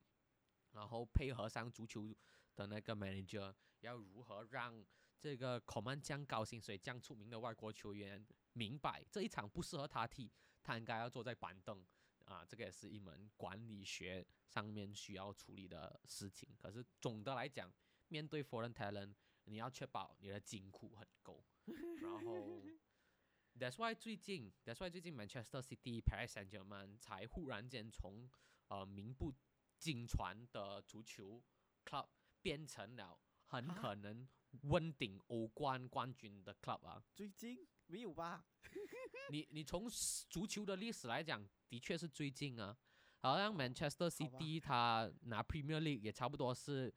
[0.71, 2.15] 然后配合上足球
[2.55, 4.83] 的那个 manager，要如何让
[5.19, 10.31] 这个 command 降高薪水、降出名的外国球员明白这一场不适合他踢，
[10.63, 11.85] 他应该要坐在板凳
[12.25, 16.49] 啊，这个也是一门管理学上面需要处理的事情。
[16.57, 17.71] 可是总的来讲，
[18.09, 19.13] 面对 foreign talent，
[19.45, 21.43] 你要确保你的金库很够，
[22.01, 22.61] 然后
[23.57, 28.29] that's why 最近 that's why 最近 Manchester City、Paris Saint-Germain 才忽然间从
[28.67, 29.33] 呃名不
[29.77, 31.41] 经传的足球
[31.85, 32.07] club
[32.41, 34.27] 变成了很可能
[34.63, 37.03] 问鼎欧冠冠军的 club 啊。
[37.13, 38.45] 最近没有吧？
[39.31, 39.87] 你你从
[40.29, 42.77] 足球的历史来讲，的确是最近啊，
[43.19, 46.93] 好像 Manchester City 他拿 Premier League 也差不多是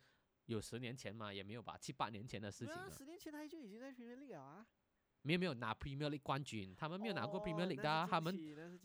[0.46, 2.90] 有十年前嘛，也没有吧，七八年前的事情了。
[2.90, 4.66] 十年前他就已经在 Premier League 了啊。
[5.24, 8.36] 没有没有拿 Premier League 冠军，他们没有拿过 Premier 哦 League 的他们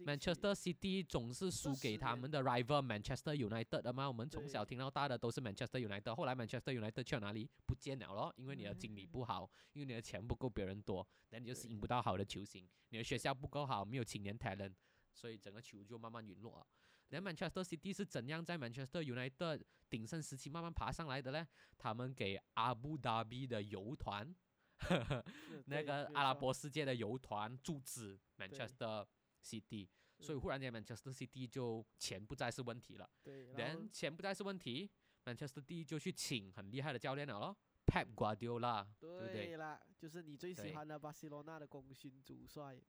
[0.05, 4.07] Manchester City 总是输给他们的 rival Manchester United 的嘛。
[4.07, 7.49] 我们从小听到大的都是 Manchester United，后来 Manchester United 去了哪里？
[7.65, 12.69] 不见了咯，因为你的经理不好，因为你的钱不够别人多，那你就吸引不到好的球星。
[12.89, 14.75] 你的学校不够好，没有青年 talent，
[15.15, 16.67] 所以整个球就慢慢陨落了。
[17.09, 21.47] 那 Manchester City 是怎样在 Manchester United 鼎盛时期慢慢爬上来的呢？
[21.77, 24.35] 他们给阿布达比的游团。
[24.79, 24.83] 是
[25.65, 29.07] 那个阿拉伯世界的游团注资 Manchester
[29.43, 34.87] City，所以嗯忽然间 Manchester City 就钱不再是问题了，对，然后人钱不再是问题
[35.25, 37.57] ，Manchester City 就去请很厉害的教练了咯
[37.87, 39.57] ，Pep Guardiola，对不对？
[39.57, 42.79] 啦，就是你最喜欢的巴塞罗那的功勋主帅，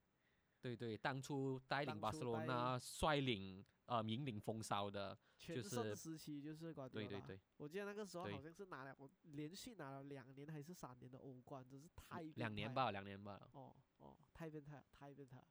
[0.61, 12.23] 对对，当初带领巴塞罗那率领呃引领风骚的，全就是盛时期就是瓜迪奥拉对对对，我记得那个时候好像是拿了我连续拿了两年还是三年的欧冠，真是太。
[12.37, 13.49] 两年吧，两年吧。
[13.53, 15.47] 哦哦，太变态了，太变态了。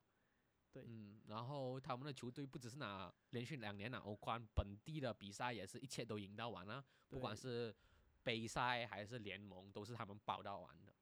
[0.72, 7.74] 对嗯，然后他们的球队不只是拿连续两年拿欧冠，本地的比赛也是一切都赢到完了，不管是
[8.24, 10.94] 杯赛还是联盟，都是他们包到完的。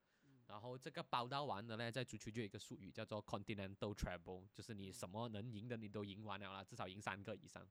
[0.55, 7.67] 嗯然后这个包到完的呢，在足球就有一个术语叫做 continental treble，就是你嗯什么能赢的你都赢完了啦，至少赢三个以上。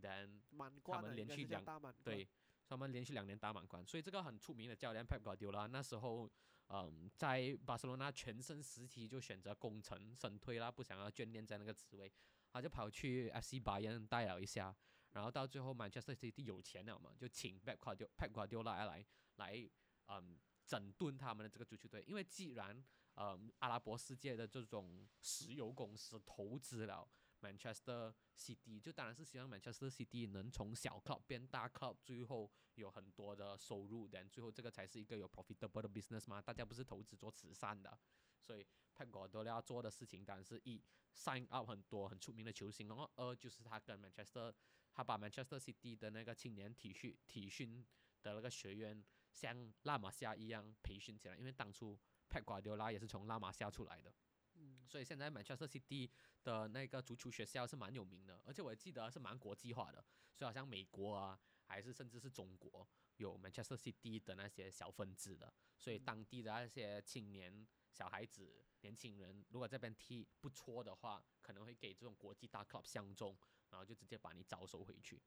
[0.00, 1.64] ，then 满贯们连续两。
[2.04, 2.28] 对，
[2.68, 6.30] 他们连续两年打满贯，所以这个很出名的教练 Pep Guardiola 那时候，
[6.68, 12.12] 嗯，在巴塞罗那全盛时期就选择功成身退啦，不想要眷恋在那个职位，
[12.52, 14.72] 他就跑去 FC 拜仁待了一下，
[15.10, 19.04] 然后到最后 Manchester City 有钱了嘛，就请 Pep Guardiola Pep Guardiola 来
[19.34, 19.68] 来，
[20.06, 20.38] 嗯，
[20.70, 27.08] 整顿他们的这个足球队，因为既然嗯阿拉伯世界的这种石油公司投资了。
[27.42, 36.42] Manchester City 就当然是希望 Manchester City 能从小 club 变大 club，最后有很多的收入，但最后这个才是一个有 profitable 的 business 嘛。
[36.42, 37.98] 大家不是投资做慈善的，
[38.38, 40.82] 所以 Pep Guardiola 做的事情当然是一
[41.14, 44.52] sign up 很多很出名的球星，然后二就是他跟 Manchester，
[44.92, 47.82] 他把 Manchester City 的那个青年体训体训
[48.22, 49.02] 的那个学院
[49.32, 54.12] 像拉玛夏一样培训起来，因为当初 Pep Guardiola 也是从拉玛夏出来的。
[54.54, 56.10] 嗯，所以现在 Manchester City
[56.42, 60.04] 的那个足球学校是蛮有名的，而且我记得是蛮国际化的，
[60.34, 73.38] 所以好像美国啊，还是甚至是中国有 Manchester City 的那些小分子的，所以嗯当地的那些青年、小孩子、年轻人，如果这边踢不错的话，可能会给这种国际大 club 相中，
[73.70, 75.22] 然后就直接把你招收回去，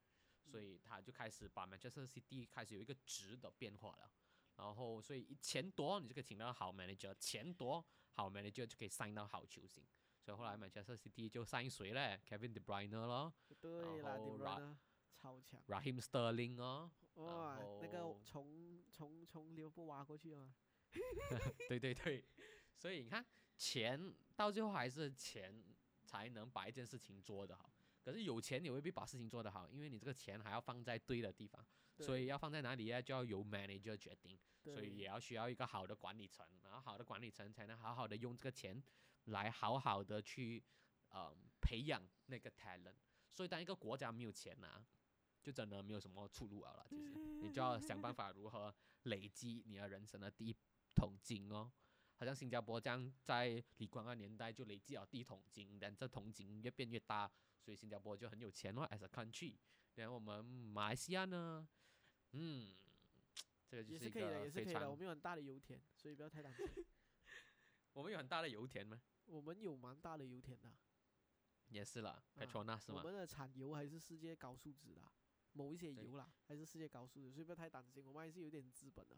[0.45, 4.11] 所以他就开始把 Manchester City 开始有一个值的变化了。
[4.55, 9.83] 然后，所以钱多，你就可以请到好 manager；钱多，好 manager 就可以 sign 到好球星。
[10.21, 14.77] 所以后来 Manchester City 就 sign 谁嘞？Kevin De Bruyne 咯对啦，后你们 Ra- 呢？
[15.15, 15.61] 超强。
[15.67, 20.53] ，Raheem Sterling 哦，哇，那个从从从利物浦挖过去啊。
[21.67, 22.23] 对对对，
[22.77, 23.25] 所以你看，
[23.57, 25.63] 钱到最后还是钱
[26.05, 27.72] 才能把一件事情做得好。
[28.03, 31.65] 可是有钱你未必把事情做得好，因为你这个钱还要放在对的地方，
[31.99, 33.01] 所以要放在哪里呢？
[33.01, 34.37] 就要由 manager 决定。
[34.65, 38.81] 所以也要需要一个好的管理层，然后好的管理层才能好好的用这个钱
[39.25, 40.63] 来好好的去
[41.09, 42.95] 呃培养那个 talent。
[43.33, 44.81] 所以当一个国家没有钱呐、
[45.41, 46.85] 就真的没有什么出路了啦。
[46.89, 48.73] 其实你就要想办法如何
[49.03, 50.55] 累积你的人生的第一
[50.95, 51.69] 桶金哦。
[52.15, 57.29] 好像新加坡这样，在李光耀年代就累积了第一桶金，但这桶金越变越大，
[57.63, 59.55] 所以新加坡就很有钱哦，as a country。
[59.95, 61.65] 然后我们马来西亚呢，
[62.31, 62.75] 嗯，
[63.69, 64.89] 这个就是可以的，个非也是可以的。
[64.89, 66.67] 我们有很大的油田，所以不要太担心。
[67.93, 69.01] 我们有很大的油田吗？
[69.25, 70.69] 我们有蛮大的油田的，
[71.69, 73.01] 也是了啊，Petronas 是吗？
[73.01, 75.13] 我们的产油还是世界高素质的啊，
[75.53, 78.03] 某一些油啦，还是世界高素质，所以不要太担心。
[78.05, 79.15] 我们还是有点资本的。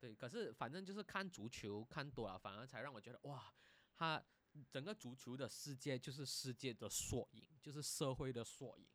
[0.00, 3.54] 对，可是反正就是看足球看多了，反而才让我觉得哇，
[3.94, 4.22] 它
[4.70, 8.86] 整个足球的世界就是世界的缩影，就是社会的缩影。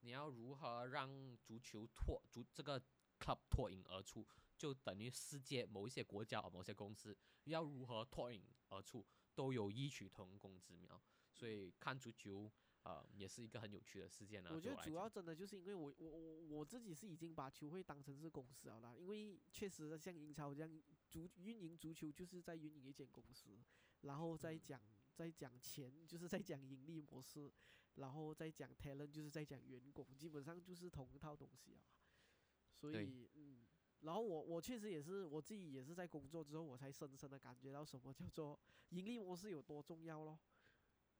[0.00, 2.80] 你要如何让足球脱足这个
[3.18, 11.00] club 脱颖而出，就等于世界某一些国家、某些公司要如何脱颖而出，都有异曲同工之妙。
[11.32, 12.50] 所以看足球，
[12.82, 14.50] 呃，也是一个很有趣的事件呢。
[14.52, 23.56] 我觉得主要真的就是因为我我我我自己是已经把球会当成是公司了啦，因为确实像英超这样足运营足球就是在运营一间公司，
[24.00, 24.80] 然后再嗯讲
[25.14, 27.52] 再讲钱就是在讲盈利模式，
[27.96, 31.82] 然后再讲 talent 就是在讲员工，基本上就是同一套东西啊。
[32.74, 33.64] 所以嗯，
[34.00, 38.58] 然后我我确实也是我自己也是在工作之后，我才深深的感觉到什么叫做
[38.88, 40.38] 盈利模式有多重要咯。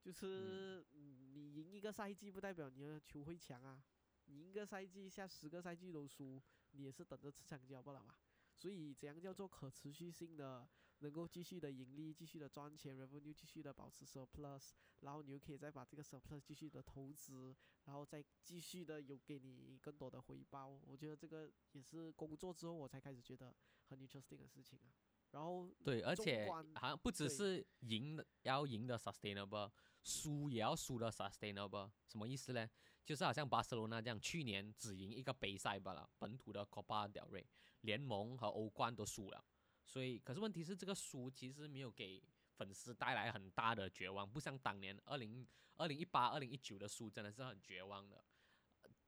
[0.00, 3.84] 就是嗯，你赢一个赛季不代表你的球会强啊，
[4.24, 8.16] 你赢一个赛季下十个赛季都输，你也是等着吃香蕉不了嘛。
[8.56, 10.68] 所以怎样叫做可持续性的，
[11.02, 20.68] 能够继续的盈利，继续的赚钱，revenue 继续的保持 surplus，然后你又可以再把这个 surplus 继续的投资，然后再继续的有给你更多的回报。
[20.86, 23.54] 我觉得这个也是工作之后我才开始觉得
[23.88, 24.94] 很 interesting 的事情啊。
[25.32, 29.70] 然后对，而且好像不只是赢的要赢的 sustainable，
[30.02, 32.68] 输也要输的 sustainable，什么意思呢？
[33.04, 37.46] 就是好像巴塞罗那这样，去年只赢一个杯赛罢了，本土的 Copa del Rey，
[37.80, 39.44] 联盟和欧冠都输了。
[39.92, 42.22] 所以，可是问题是这个书其实没有给
[42.56, 48.24] 粉丝带来很大的绝望，不像当年二零二零一八、二零一九的书真的是很绝望的。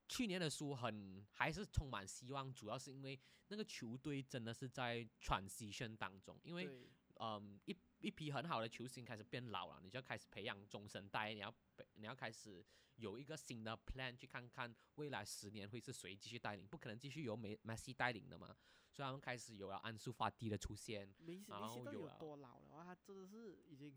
[0.07, 3.19] 去年的书很还是充满希望，主要是因为
[3.49, 7.75] 那个球队真的是在 transition 当中，因为对嗯，一
[8.05, 12.65] 一批很好的球星开始变老了，你就要开始培养中生代，你要培你要开始
[12.97, 18.55] 有一个新的 plan 去看看未来十年会是谁继续带领，不可能继续由梅梅西带领的嘛，
[18.93, 22.85] 所以他们开始有了安苏法蒂的出现，梅西然梅西到底有后有多老了啊？
[22.85, 23.95] 他真的是已经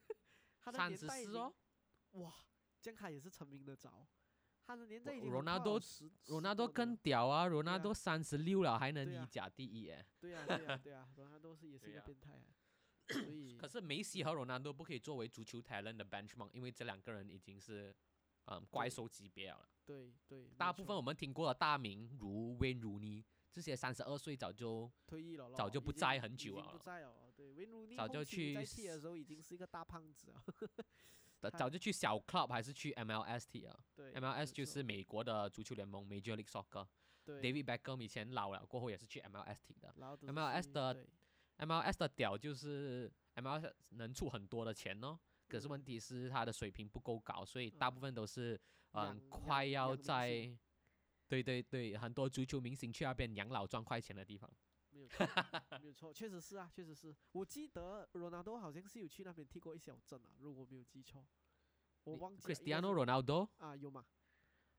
[0.60, 1.54] 他的三十年代已经四哦，
[2.12, 2.34] 哇，
[2.80, 4.06] 这样他也是成名的早，
[4.64, 5.80] 他的年代已经罗纳多
[6.26, 12.56] 罗纳多更屌啊，罗纳多三十六了还能以甲第一耶， 对呀、对呀、对呀、罗纳多是也是一个变态啊，
[13.12, 17.94] 所以 可是梅西和罗纳多不可以作为足球 talent 的 benchmark，因为这两个人已经是
[18.46, 19.68] 嗯怪兽级别了。
[19.84, 27.32] 对对，没大部分我们听过的大名如 Wayne Rooney 这些三十二岁早就退役了，早就不在很久了不在了。
[27.36, 30.44] 对，维努尼早就后期在去踢的时候已经是一个大胖子了。
[31.42, 33.76] 他早早就去小 club 还是去 MLS 踢啊。
[33.94, 36.86] 对 MLS 就是美国的足球联盟 Major League Soccer。
[37.24, 39.92] 对 David Beckham 以前老了过后也是去 MLS 踢的。
[39.98, 41.06] MLS 的对
[41.60, 47.94] MLS 的屌就是 MLS 能出很多的钱哦，可是问嗯题是他的水平不够高，所以大嗯。
[47.94, 48.60] 部分都是
[48.92, 50.50] 嗯养快要在，
[51.28, 54.50] 对对对，很多足球明星去那边养老赚快钱的地方。
[54.92, 55.26] 没有错，
[55.80, 57.14] 没有错，确实是啊，确实是。
[57.32, 61.24] 我记得罗纳多好像是有去那边踢过一小阵啊，如果没有记错，
[62.04, 64.04] 我忘记 Cristiano Ronaldo 啊，有吗？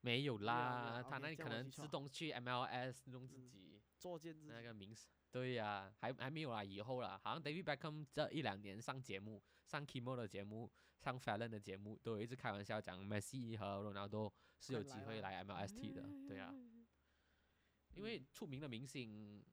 [0.01, 3.49] 没有啦，他那里可能自动去 MLS 弄自嗯。
[3.49, 4.51] 己作践自己。
[4.51, 5.09] 那个名声。
[5.29, 16.53] 对呀、还还没有啦，以后啦，好像 David Beckham 这一两年上节目，上 Kimo 的节目，上 Fallon 的节目，都有一直开玩笑讲 Messi 和 Ronaldo 是有机会来 MLS T 的，对啊，
[17.93, 19.45] 因为嗯出名的明星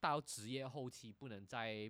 [0.00, 1.88] 到职业后期不能再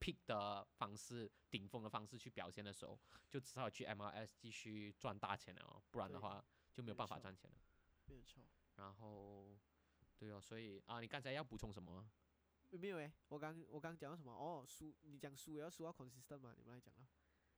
[0.00, 2.98] pick 的方式、顶峰的方式去表现的时候，
[3.30, 7.56] 就只好去 MLS 继续赚大钱了哦，不然的话就没有办法赚钱了。
[8.06, 8.42] 没错。
[8.76, 9.58] 然后，
[10.18, 12.08] 对哦，所以啊，你刚才要补充什么？
[12.70, 14.32] 没有诶，我刚我刚讲到什么？
[14.32, 16.54] 哦，输你讲输也要输到 consistent 嘛？
[16.58, 17.08] 你们来讲啊。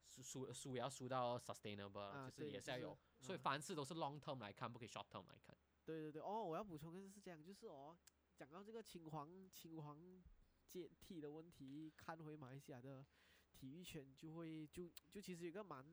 [0.07, 5.57] 输输输也要输到 sustainable，、啊就是也是要有，所以凡事都是 long term 来看，不可以 short term 来看。
[5.85, 7.97] 对对对，哦，我要补充的是这样，就是哦，
[8.37, 10.23] 讲到这个青黄青黄
[10.69, 13.07] 阶梯的问题，看回马来西亚的
[13.53, 15.85] 体育圈，就会就就其实有个蛮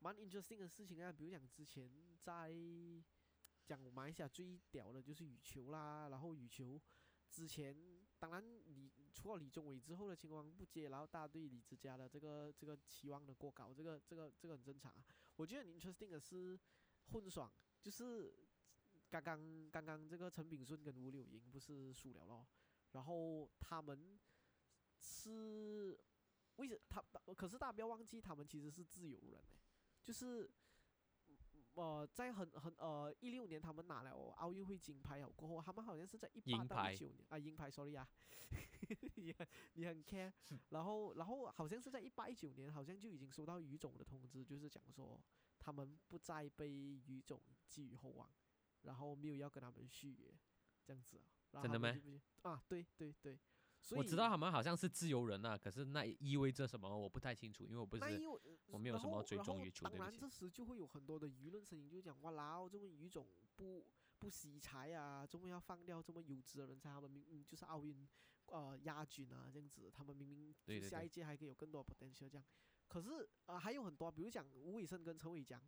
[0.00, 1.90] 蛮 interesting 的事情啊，比如讲之前
[2.20, 2.52] 在
[3.66, 6.80] 讲马来西亚最屌的就是羽球啦，然后羽球
[7.30, 7.76] 之前
[8.18, 15.04] 当然李除了李宗伟之后的青黄不接，然后大家对李子嘉的这个这个期望的过高，这个这个这个很正常啊。
[15.36, 16.58] 我觉得 interesting 的是
[17.10, 17.50] 混双，
[17.82, 18.34] 就是
[19.10, 22.46] 刚刚刚刚这个陈炳顺跟吴柳莹不是输了咯，
[22.92, 24.18] 然后他们
[24.98, 25.98] 是
[26.56, 27.02] 为什他
[27.36, 29.60] 可是大家不要忘记，他们其实是自由人诶，
[30.02, 30.50] 就是
[31.74, 38.06] 呃在很很呃一六年他们拿了奥运会金牌了过后，他们好像是在一八到一九年啊银牌，sorry 啊，
[39.16, 40.32] 你很你很 care，
[40.70, 45.20] 然后然后好像是在一八一九年，好像就已经收到于总的通知，就是讲说
[45.58, 48.30] 他们不再被于总寄予厚望，
[48.82, 50.34] 然后没有要跟他们续约，
[50.84, 51.24] 这样子啊。
[51.52, 52.22] 然后真的咩他们就不去？
[52.42, 53.38] 啊，对对对，
[53.84, 58.04] 所以我知道他们好像是自由人啊，可是那意味着什么我不太清楚，因为我不是
[58.68, 60.28] 我没有什么追踪羽球，队当然这。
[60.28, 63.26] 时就会有很多的舆论声音，就讲哇啦，这么语种
[63.56, 63.86] 不
[64.18, 68.08] 不惜才啊，这么要放掉这么优质的人才，他们明明就是奥运
[68.46, 72.44] 呃亚军啊这样子，他们明明下一届还可以有更多的 potential 这样。
[72.88, 75.62] 可是呃还有很多，比如讲吴伟胜跟陈伟强。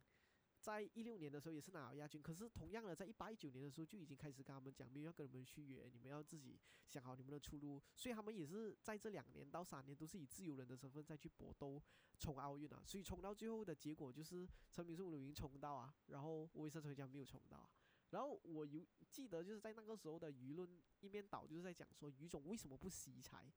[0.66, 6.58] 在一六年的时候也是拿了亚军，可是同样的，在一八一九年的时候就已经开始跟他们讲，没有要跟你们续约，你们要自己
[6.88, 7.80] 想好你们的出路。
[7.94, 11.80] 所以他们也是在这两年到三年都是以自由人的身份再去搏斗
[12.18, 12.82] 冲奥运啊。
[12.84, 17.70] 所以冲到最后的结果就是陈炳顺、吴柳莹冲到啊，然后吴伟生、陈伟强没有冲到啊。
[18.10, 23.52] 然后我有记得就是在那个时候的舆论一面倒就是在讲说于总为什么不惜才，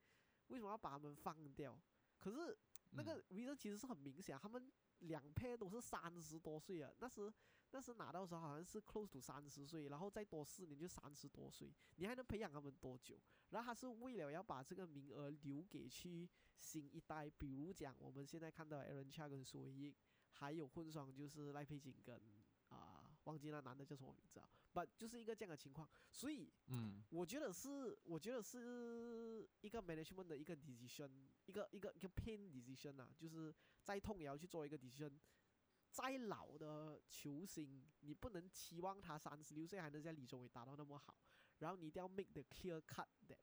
[0.50, 1.76] 为什么要把他们放掉？
[2.20, 2.56] 可是
[2.92, 7.32] 那嗯个 reason 其实是很明显啊，他们两配都是三十多岁啊，那时
[7.72, 13.20] 那时拿到的时候好像是 close to 三十岁，然后再多四年就三十多岁，你还能培养他们多久？
[13.50, 19.96] 然后他是为了要把这个名额留给去新一代，比如讲我们现在看到 Aaron Ch 跟苏伟毅，
[20.32, 22.20] 还有混双就是赖佩金跟
[22.70, 24.48] 啊、忘记那男的叫什么名字啊，
[24.86, 31.10] 不就是一个这样的情况，所以嗯，我觉得是，我觉得是一个 management 的一个 decision，
[31.46, 33.54] 一个一个一个 pain decision 啊，就是
[33.84, 35.12] 再痛也要去做一个 decision。
[35.92, 41.16] 再老的球星，你不能期望他三十六岁还能在李宗伟打到那么好，
[41.58, 43.40] 然后你一定要 make the clear cut that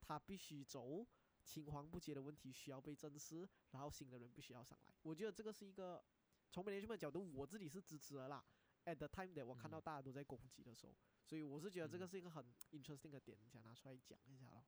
[0.00, 1.06] 他必须走
[1.44, 4.94] 青黄不接的问题需要被正视，然后新的人必须要上来。
[5.02, 6.04] 我觉得这个是一个
[6.50, 8.44] 从 management 角度，我自己是支持的啦。
[8.88, 10.94] At the time that 我看到嗯大家都在攻击的时候，
[11.26, 14.64] 所以我是觉得这个嗯是一个很 interesting 的点，想拿出来讲一下咯。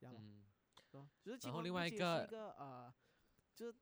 [0.00, 0.44] 呀咯，嗯，
[0.90, 2.94] 是吧就是青然后另外一个一个呃，
[3.54, 3.74] 就是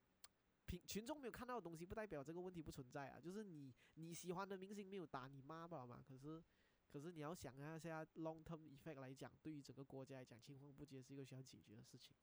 [0.68, 3.20] 群群众没有看到的东西，不代表这个问题不存在啊。
[3.20, 6.04] 就是你你喜欢的明星没有打，你骂不了嘛。
[6.06, 6.42] 可是
[6.88, 12.16] 可是你要想一下，long term effect 来讲，对于整个国家来讲，青黄不接是一个需要解决的事情。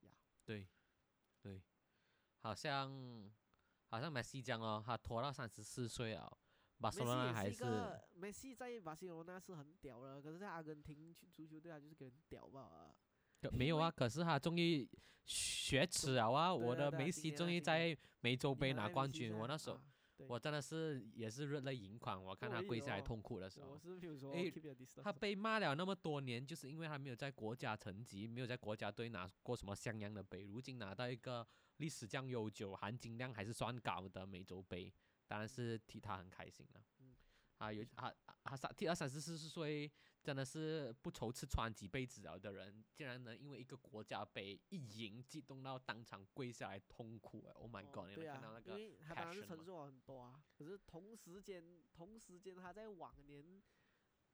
[0.00, 0.10] 呀
[0.44, 0.66] 对，
[1.40, 1.62] 对，
[2.38, 2.90] 好像
[3.90, 6.32] 好像梅西这样哦，他拖到三十四岁了，
[6.78, 7.64] 巴塞罗那还是
[8.14, 12.60] 梅西在巴塞罗那是很屌了，可是在阿根廷去足球队啊就是给人屌吧。
[12.62, 12.94] 啊
[13.52, 14.86] 没有啊，可是他终于
[15.24, 16.54] 雪耻了啊！
[16.54, 19.80] 我的梅西终于在美洲杯拿冠军，我那时候
[20.28, 23.80] 我真的是也是热泪盈眶，我看他跪下来哦痛哭的时我候。
[25.02, 31.46] 他被骂了那么多年，就是因为他没有在国家层级，没有在国家队拿过什么像样的杯，如今拿到一个
[31.78, 34.92] 历史这样悠久、含金量还是算高的美洲杯，
[35.26, 36.82] 当然是替他很开心了。
[37.00, 37.14] 嗯
[37.58, 39.90] 啊，有啊啊啊三替他三十四岁，
[40.22, 53.62] 真的是不愁吃穿几辈子了的人，竟然能因为一个国家杯一赢，激动到当场跪下来痛哭哎！Oh my 哦 god！、你对啊能看到那，因个为他当然是 passion 吗承受了很多啊，可是同时间同时间他在往年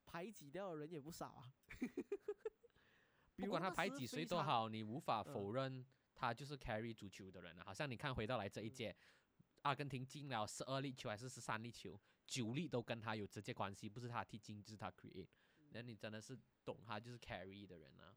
[0.04, 1.54] 排挤掉的人也不少啊。
[3.36, 7.64] 不管他排挤谁，都好，你无法嗯否认他就是 carry 足球的人啊。
[7.64, 8.96] 好像你看回到来这一嗯届，
[9.62, 15.28] 阿根廷进了十二粒球还是十三粒球，九粒都跟他有直接关系，不是他踢进就是他 create。
[15.76, 18.16] 那你真的是懂他就是 carry 的人啊。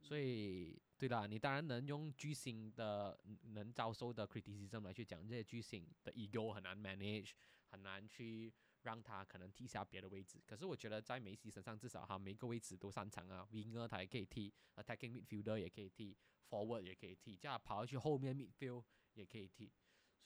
[0.00, 7.32] 所以，对啦，你当然能用巨星的能遭受的 criticism 来去讲这些巨星的 ego 很难 manage，
[7.66, 8.52] 很难去
[8.82, 10.40] 让他可能踢下别的位置。
[10.46, 16.16] 可是我觉得在梅西身上，至少他每个位置都擅长啊，winger 他也可以踢，attacking midfielder 也可以踢
[16.48, 19.72] ，forward 也可以踢，这样跑下去后面 midfield 也可以踢。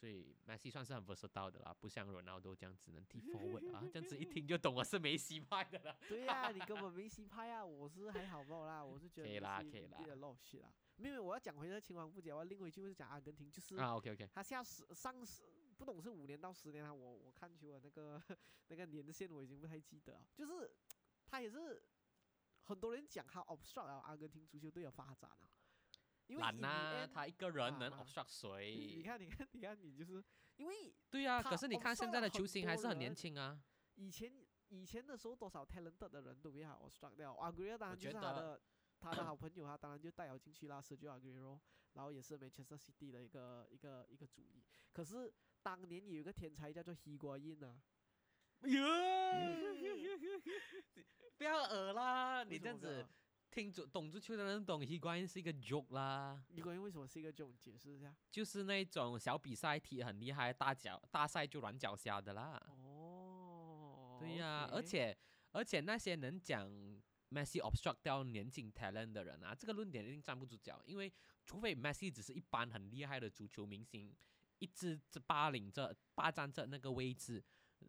[0.01, 5.95] 所以梅西算是很 versatile 的啦，不像 Ronaldo 这样只能踢 forward 啊， 这样子一听就懂我是梅西派的啦。
[6.09, 10.73] 对呀、 你根本梅西派啊，我是还好吧啦， 我是觉得可以啦可以啦 lot of shit 啦。
[10.97, 15.43] 没有，我要讲回那个青黄不接，我要另回去就是讲阿根廷，就是啊，OK OK，他下十上十
[15.77, 18.23] 不懂是五年到十年啊，我我看球的那个
[18.69, 20.71] 那个年限我已经不太记得了，就是
[21.27, 21.83] 他也是
[22.63, 25.45] 很多人讲他 obstruct 了阿根廷足球队的发展啊，
[26.31, 28.77] 因为他一个人能啊啊 obstruct 谁？
[28.77, 30.23] 你你看你看你看你就是
[30.57, 33.61] 因为对呀、他可是你看现在的球星还是很年轻啊。
[33.97, 34.33] 以前
[34.69, 38.61] 以前的时候多少 talented 的人都被他 obstruct 掉，阿圭罗当然就觉得是他的
[39.01, 41.59] 他的好朋友，他当然就带了进去啦，Sergio Aguero，
[41.95, 44.63] 然后也是 Manchester City 的一个一个一个主力。
[44.93, 47.83] 可是当年有一个天才叫做 Higuain 啊，
[51.37, 52.45] 不要恶啦！
[52.45, 53.07] 你这样子
[53.51, 57.57] 听足懂足球的人懂 h 关是一个 joke 啦，，Higuain 为什么是一个 joke？
[57.59, 58.15] 解释一下？
[58.31, 62.63] 就是那种小比赛踢得很厉害，大脚大赛就软脚虾的啦。
[62.79, 65.17] 哦，对呀、而且
[65.51, 66.71] 而且那些能讲
[67.31, 71.13] Messi obstruct 掉年轻 talent 的人啊，这个论点一定站不住脚，因为
[71.45, 74.15] 除非 Messi 只是一般很厉害的足球明星，
[74.61, 77.43] 一直这霸领着霸占着那个位置。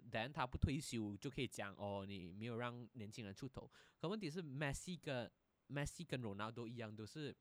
[0.09, 3.69] then 他不退休就可以讲哦，你没有让年轻人出头。
[3.97, 5.29] 可问题是，Messi 跟
[5.71, 7.35] Messi 跟 Ronaldo 一样，都是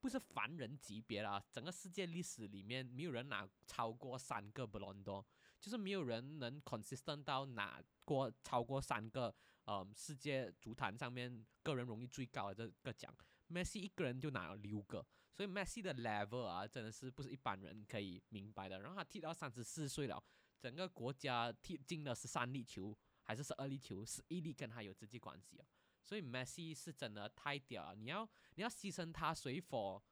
[0.00, 1.42] 不是凡人级别啦。
[1.50, 5.24] 整个世界历史里面，没有人拿超过三个 b l o n d o
[5.60, 9.34] 就是没有人能 consistent 到拿过超过三个，
[9.66, 13.14] 嗯，世界足坛上面个人荣誉最高的这个奖。
[13.50, 15.04] Messi 一个人就拿了六个，
[15.34, 18.80] 所以 Messi 的 level 啊，真的是不是一般人可以明白的。
[18.80, 20.22] 然后他踢到三十四岁了，
[20.58, 25.66] 整个国家踢进了十三粒球，还是十二粒球，十一粒跟他有直接关系啊。
[26.10, 30.02] 所以 Messi 是真的太屌了，你要你要牺牲他谁否？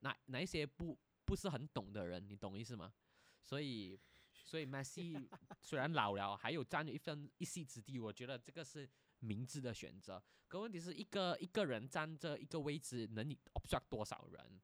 [0.00, 2.94] 哪哪一些不不是很懂的人，你懂意思吗？
[3.42, 4.00] 所以
[4.32, 5.28] 所以 Messi
[5.60, 8.88] 虽然老了，还有占有一分一席之地，我觉得这个是
[9.18, 10.22] 明智的选择。
[10.48, 14.62] 可问题是一个一个人占这一个位置，能 obstruct 多少人？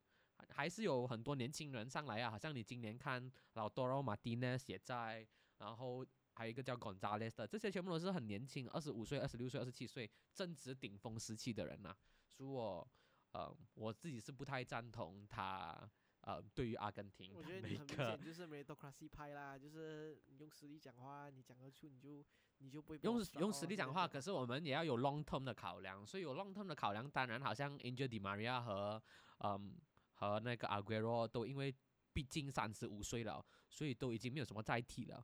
[0.49, 5.27] 还是有很多年轻人上来啊，好像你今年看老多罗马丁内也在，
[5.59, 6.03] 然后
[6.41, 11.95] 还有一个叫 Gonzalez 的，这些全部都是很年轻，二十五岁、二十六岁、二十七岁，正值顶峰时期的人呐、
[12.31, 12.91] 所以我
[13.33, 15.87] 呃我自己是不太赞同他
[16.21, 22.25] 呃对于阿根廷我觉得你很明显就是 meritocracy 派啦，就是你用实力讲话，你讲得出你就
[22.57, 28.99] 你就不会用用哦实力讲话，可是我们也要有 long term 的考量，所以有 long term 的考量，当然好像 Angel Di Maria 和
[29.43, 29.77] 嗯
[30.13, 31.71] 和那个 Aguero 都因为
[32.11, 35.23] 毕竟三十五岁了，所以都已经没有什么再踢了。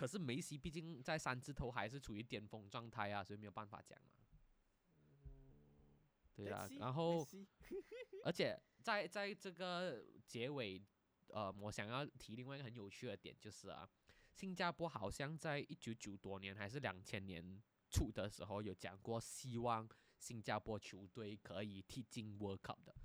[0.00, 4.08] 可是梅西毕竟在三字头还是处于巅峰状态啊，所以没有办法讲嘛。
[6.34, 7.22] 对啊然后
[8.24, 10.82] 而且在在这个结尾，
[11.26, 13.86] 呃，我想要提另外一个很有趣的点，就是啊，
[14.32, 19.86] 新加坡好像在一九九多年还是两千年初的时候有讲过，希望
[20.18, 22.96] 新加坡球队可以踢进 World Cup 的，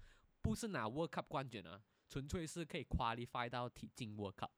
[0.41, 4.51] 不是拿 World Cup 冠军啊，纯粹是可以 qualify 到踢进 World Cup。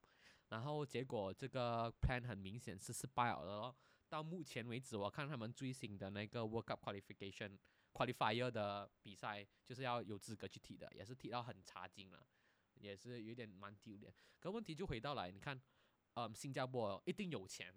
[0.50, 3.76] 然后结果这个 plan 很明显是失败了的咯。
[4.10, 7.58] 到目前为止，我看他们最新的那个 World Cup qualification
[7.91, 12.26] qualifier 的比赛，就是要有资格去踢的，也是踢到很差劲了，
[12.76, 14.14] 也是有点蛮丢脸。
[14.39, 15.62] 可问题就回到来，你看，
[16.14, 17.74] 嗯，新加坡一定有钱，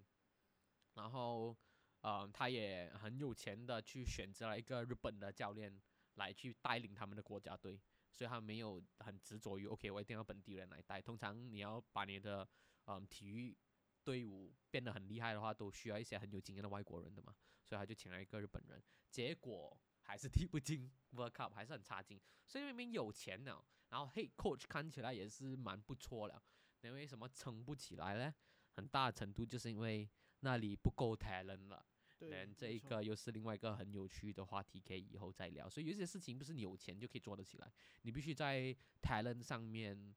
[0.93, 1.57] 然后，
[2.01, 5.81] 嗯，他也很有钱的去选择了一个日本的教练
[6.15, 7.77] 来去带领他们的国家队，
[8.11, 11.01] 所以他没有很执着于 OK，我一定要本地人来带。
[11.01, 12.47] 通常你要把你的
[12.85, 13.57] 嗯体育
[14.03, 22.19] 队伍变得很厉害的话，都需要一些很有经验的外国人的嘛，所以他就请来一个日本人，结果还是踢不进 World Cup，还是很差劲。
[22.47, 26.43] 所以明明有钱了，然后 Head Coach 看起来也是蛮不错了，
[26.81, 28.33] 那为什么撑不起来呢？
[28.73, 30.09] 很大程度就是因为
[30.39, 31.85] 那里不够 talent 了。
[32.29, 35.69] 对这一个又是另外一个很有趣的话题，可以以后再聊。
[35.69, 37.71] 所以有些事情不是你有钱就可以做得起来，
[38.03, 40.15] 你必须在 talent 上面，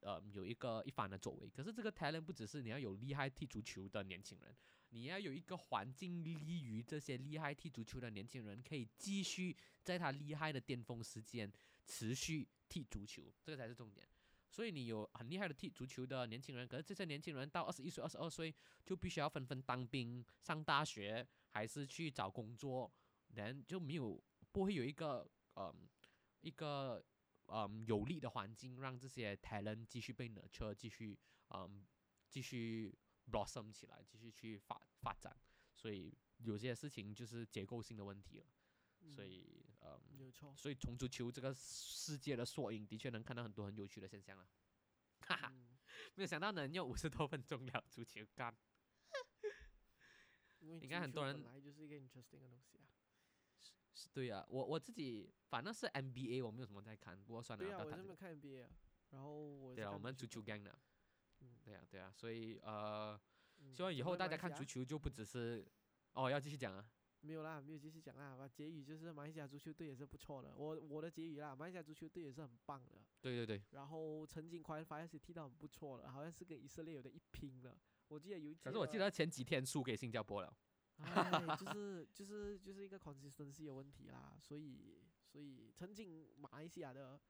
[0.00, 1.48] 呃，有一个一番的作为。
[1.48, 4.54] 可是这个 talent 不只是你要有厉害踢足球的年轻人，
[4.90, 11.50] 你要有一个环境利于这些厉害踢足球的年轻人，可以继续在他厉害的巅峰时间
[11.86, 14.06] 持续踢足球，这个才是重点。
[14.48, 18.54] 所以你有很厉害的踢足球的年轻人，可是这些年轻人到二十一岁、二十二岁
[18.86, 21.26] 就必须要纷纷当兵、上大学，
[21.56, 22.92] 还是去找工作，
[23.28, 25.88] 人就没有不会有一个嗯
[26.42, 27.02] 一个
[27.46, 31.86] 嗯有利的环境，让这些 talent 继续被 nurture，继续嗯
[32.28, 32.94] 继续
[33.32, 35.34] blossom 起来，继续去发发展。
[35.74, 38.46] 所以有些事情就是结构性的问题了。
[39.08, 44.46] 所嗯以嗯，有错，所以从足球这个世界的缩影，的确能看到很多很有趣的现象了。
[45.20, 45.78] 哈哈，嗯，
[46.16, 48.54] 没有想到能用五十多分钟聊足球干。
[50.66, 52.86] 因为应该足球很多人本来就是一个 interesting 的东西啊。
[53.94, 57.78] 是对啊，我我自己反正是 NBA，我没有什么在看，不过算了，对啊。
[57.84, 58.70] 我这边看 NBA，啊
[59.10, 60.76] 然后我对啊，我们足球 gang 的，
[61.40, 63.18] 嗯对啊对啊，所以呃，
[63.58, 65.66] 嗯希望以后大家看足球就不只是
[66.12, 66.84] 哦，要继续讲啊。
[67.20, 68.36] 没有啦，没有继续讲啦。
[68.36, 73.02] 把结语就是马来西亚足球队也是不错的，我我的结语啦，马来西亚足球队也是很棒的。
[73.20, 77.76] 对对对，然后曾经快发也是踢到很不错了，好像是跟以色列有的一拼了。
[78.08, 80.52] 我记得有一届，可是我记得前几天输给新加坡了。
[80.98, 87.20] 哎， 就是就是就是一个 consistency 的问题啦，所以所以曾经马来西亚的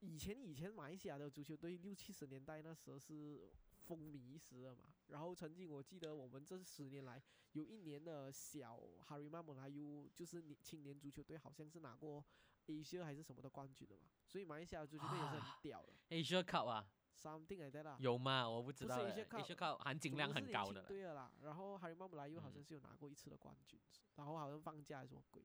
[0.00, 3.50] 以前以前马来西亚的足球队六七十年代那时候是
[3.80, 7.20] 风靡一时的嘛，然后曾经我记得我们这十年来
[7.52, 8.78] 有一年的小
[9.08, 12.24] Harimau Melayu 就是年青年足球队好像是拿过
[12.66, 15.92] Asia 还是什么的冠军的嘛，所以马来西亚的足球队也是很啊屌的。
[16.10, 17.96] Asia Cup 啊，，something like that 啦。
[18.00, 18.48] 有吗？
[18.48, 19.12] 我不知不是道欸。
[19.12, 20.88] Asia Cup，Asia Cup 含金量很高的了。
[20.88, 21.30] 队的啦。
[21.42, 23.80] 然后哈里猫姆莱尤好像嗯是有拿过一次的冠军，
[24.16, 25.44] 然后好像放假还是什么鬼。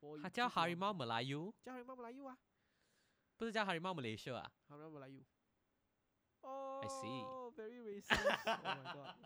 [0.00, 2.38] 我它叫哈里猫，马来尤，叫哈里猫姆莱尤啊，
[3.36, 4.52] 不是叫哈里猫马来西亚啊。
[4.68, 5.22] 哈里猫姆莱尤。
[6.42, 8.14] 哦 see very racist。
[8.46, 9.16] Oh my god，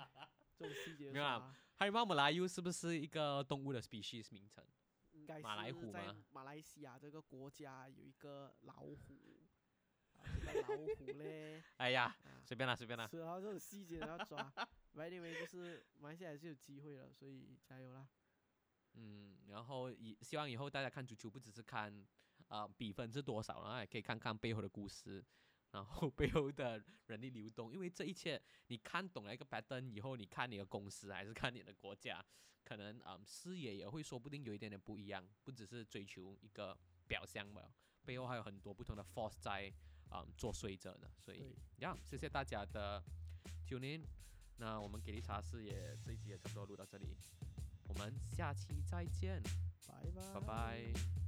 [0.57, 4.65] 这种细节没有啦啦，哈里猫马来尤是不是一个动物的 species 名称？
[5.13, 9.42] 应该马来是在虎吗马来西亚这个国家有一个老虎，
[10.69, 13.07] 老虎嘞， 哎呀，啊，随便啦，随便啦。
[13.09, 14.53] 是啊，这种细节都要抓。
[14.95, 18.07] But anyway，就是马来西亚还是有机会了，所以加油啦。
[18.95, 22.07] 嗯，然后以希望以后大家看足球不只是看
[22.49, 25.25] 啊、比分是多少，然后也可以看看背后的故事，
[25.71, 32.23] 然后背后的人力流动，因为这一切你看懂了一个 pattern 以后，你看你的公司还是看你的国家，
[32.63, 37.73] 可能啊、视野也会说不定有一点点不一样，不只是追求一个表象吧，
[38.05, 39.73] 背后还有很多不同的 force 在
[40.13, 43.03] 啊、作祟着的，所以对呀，谢谢大家的
[43.67, 44.05] tune in，
[44.59, 47.17] 那我们给力茶室也这一集也差不多录到这里。
[47.89, 49.43] 我们下期再见，
[49.87, 51.22] 拜拜，拜拜。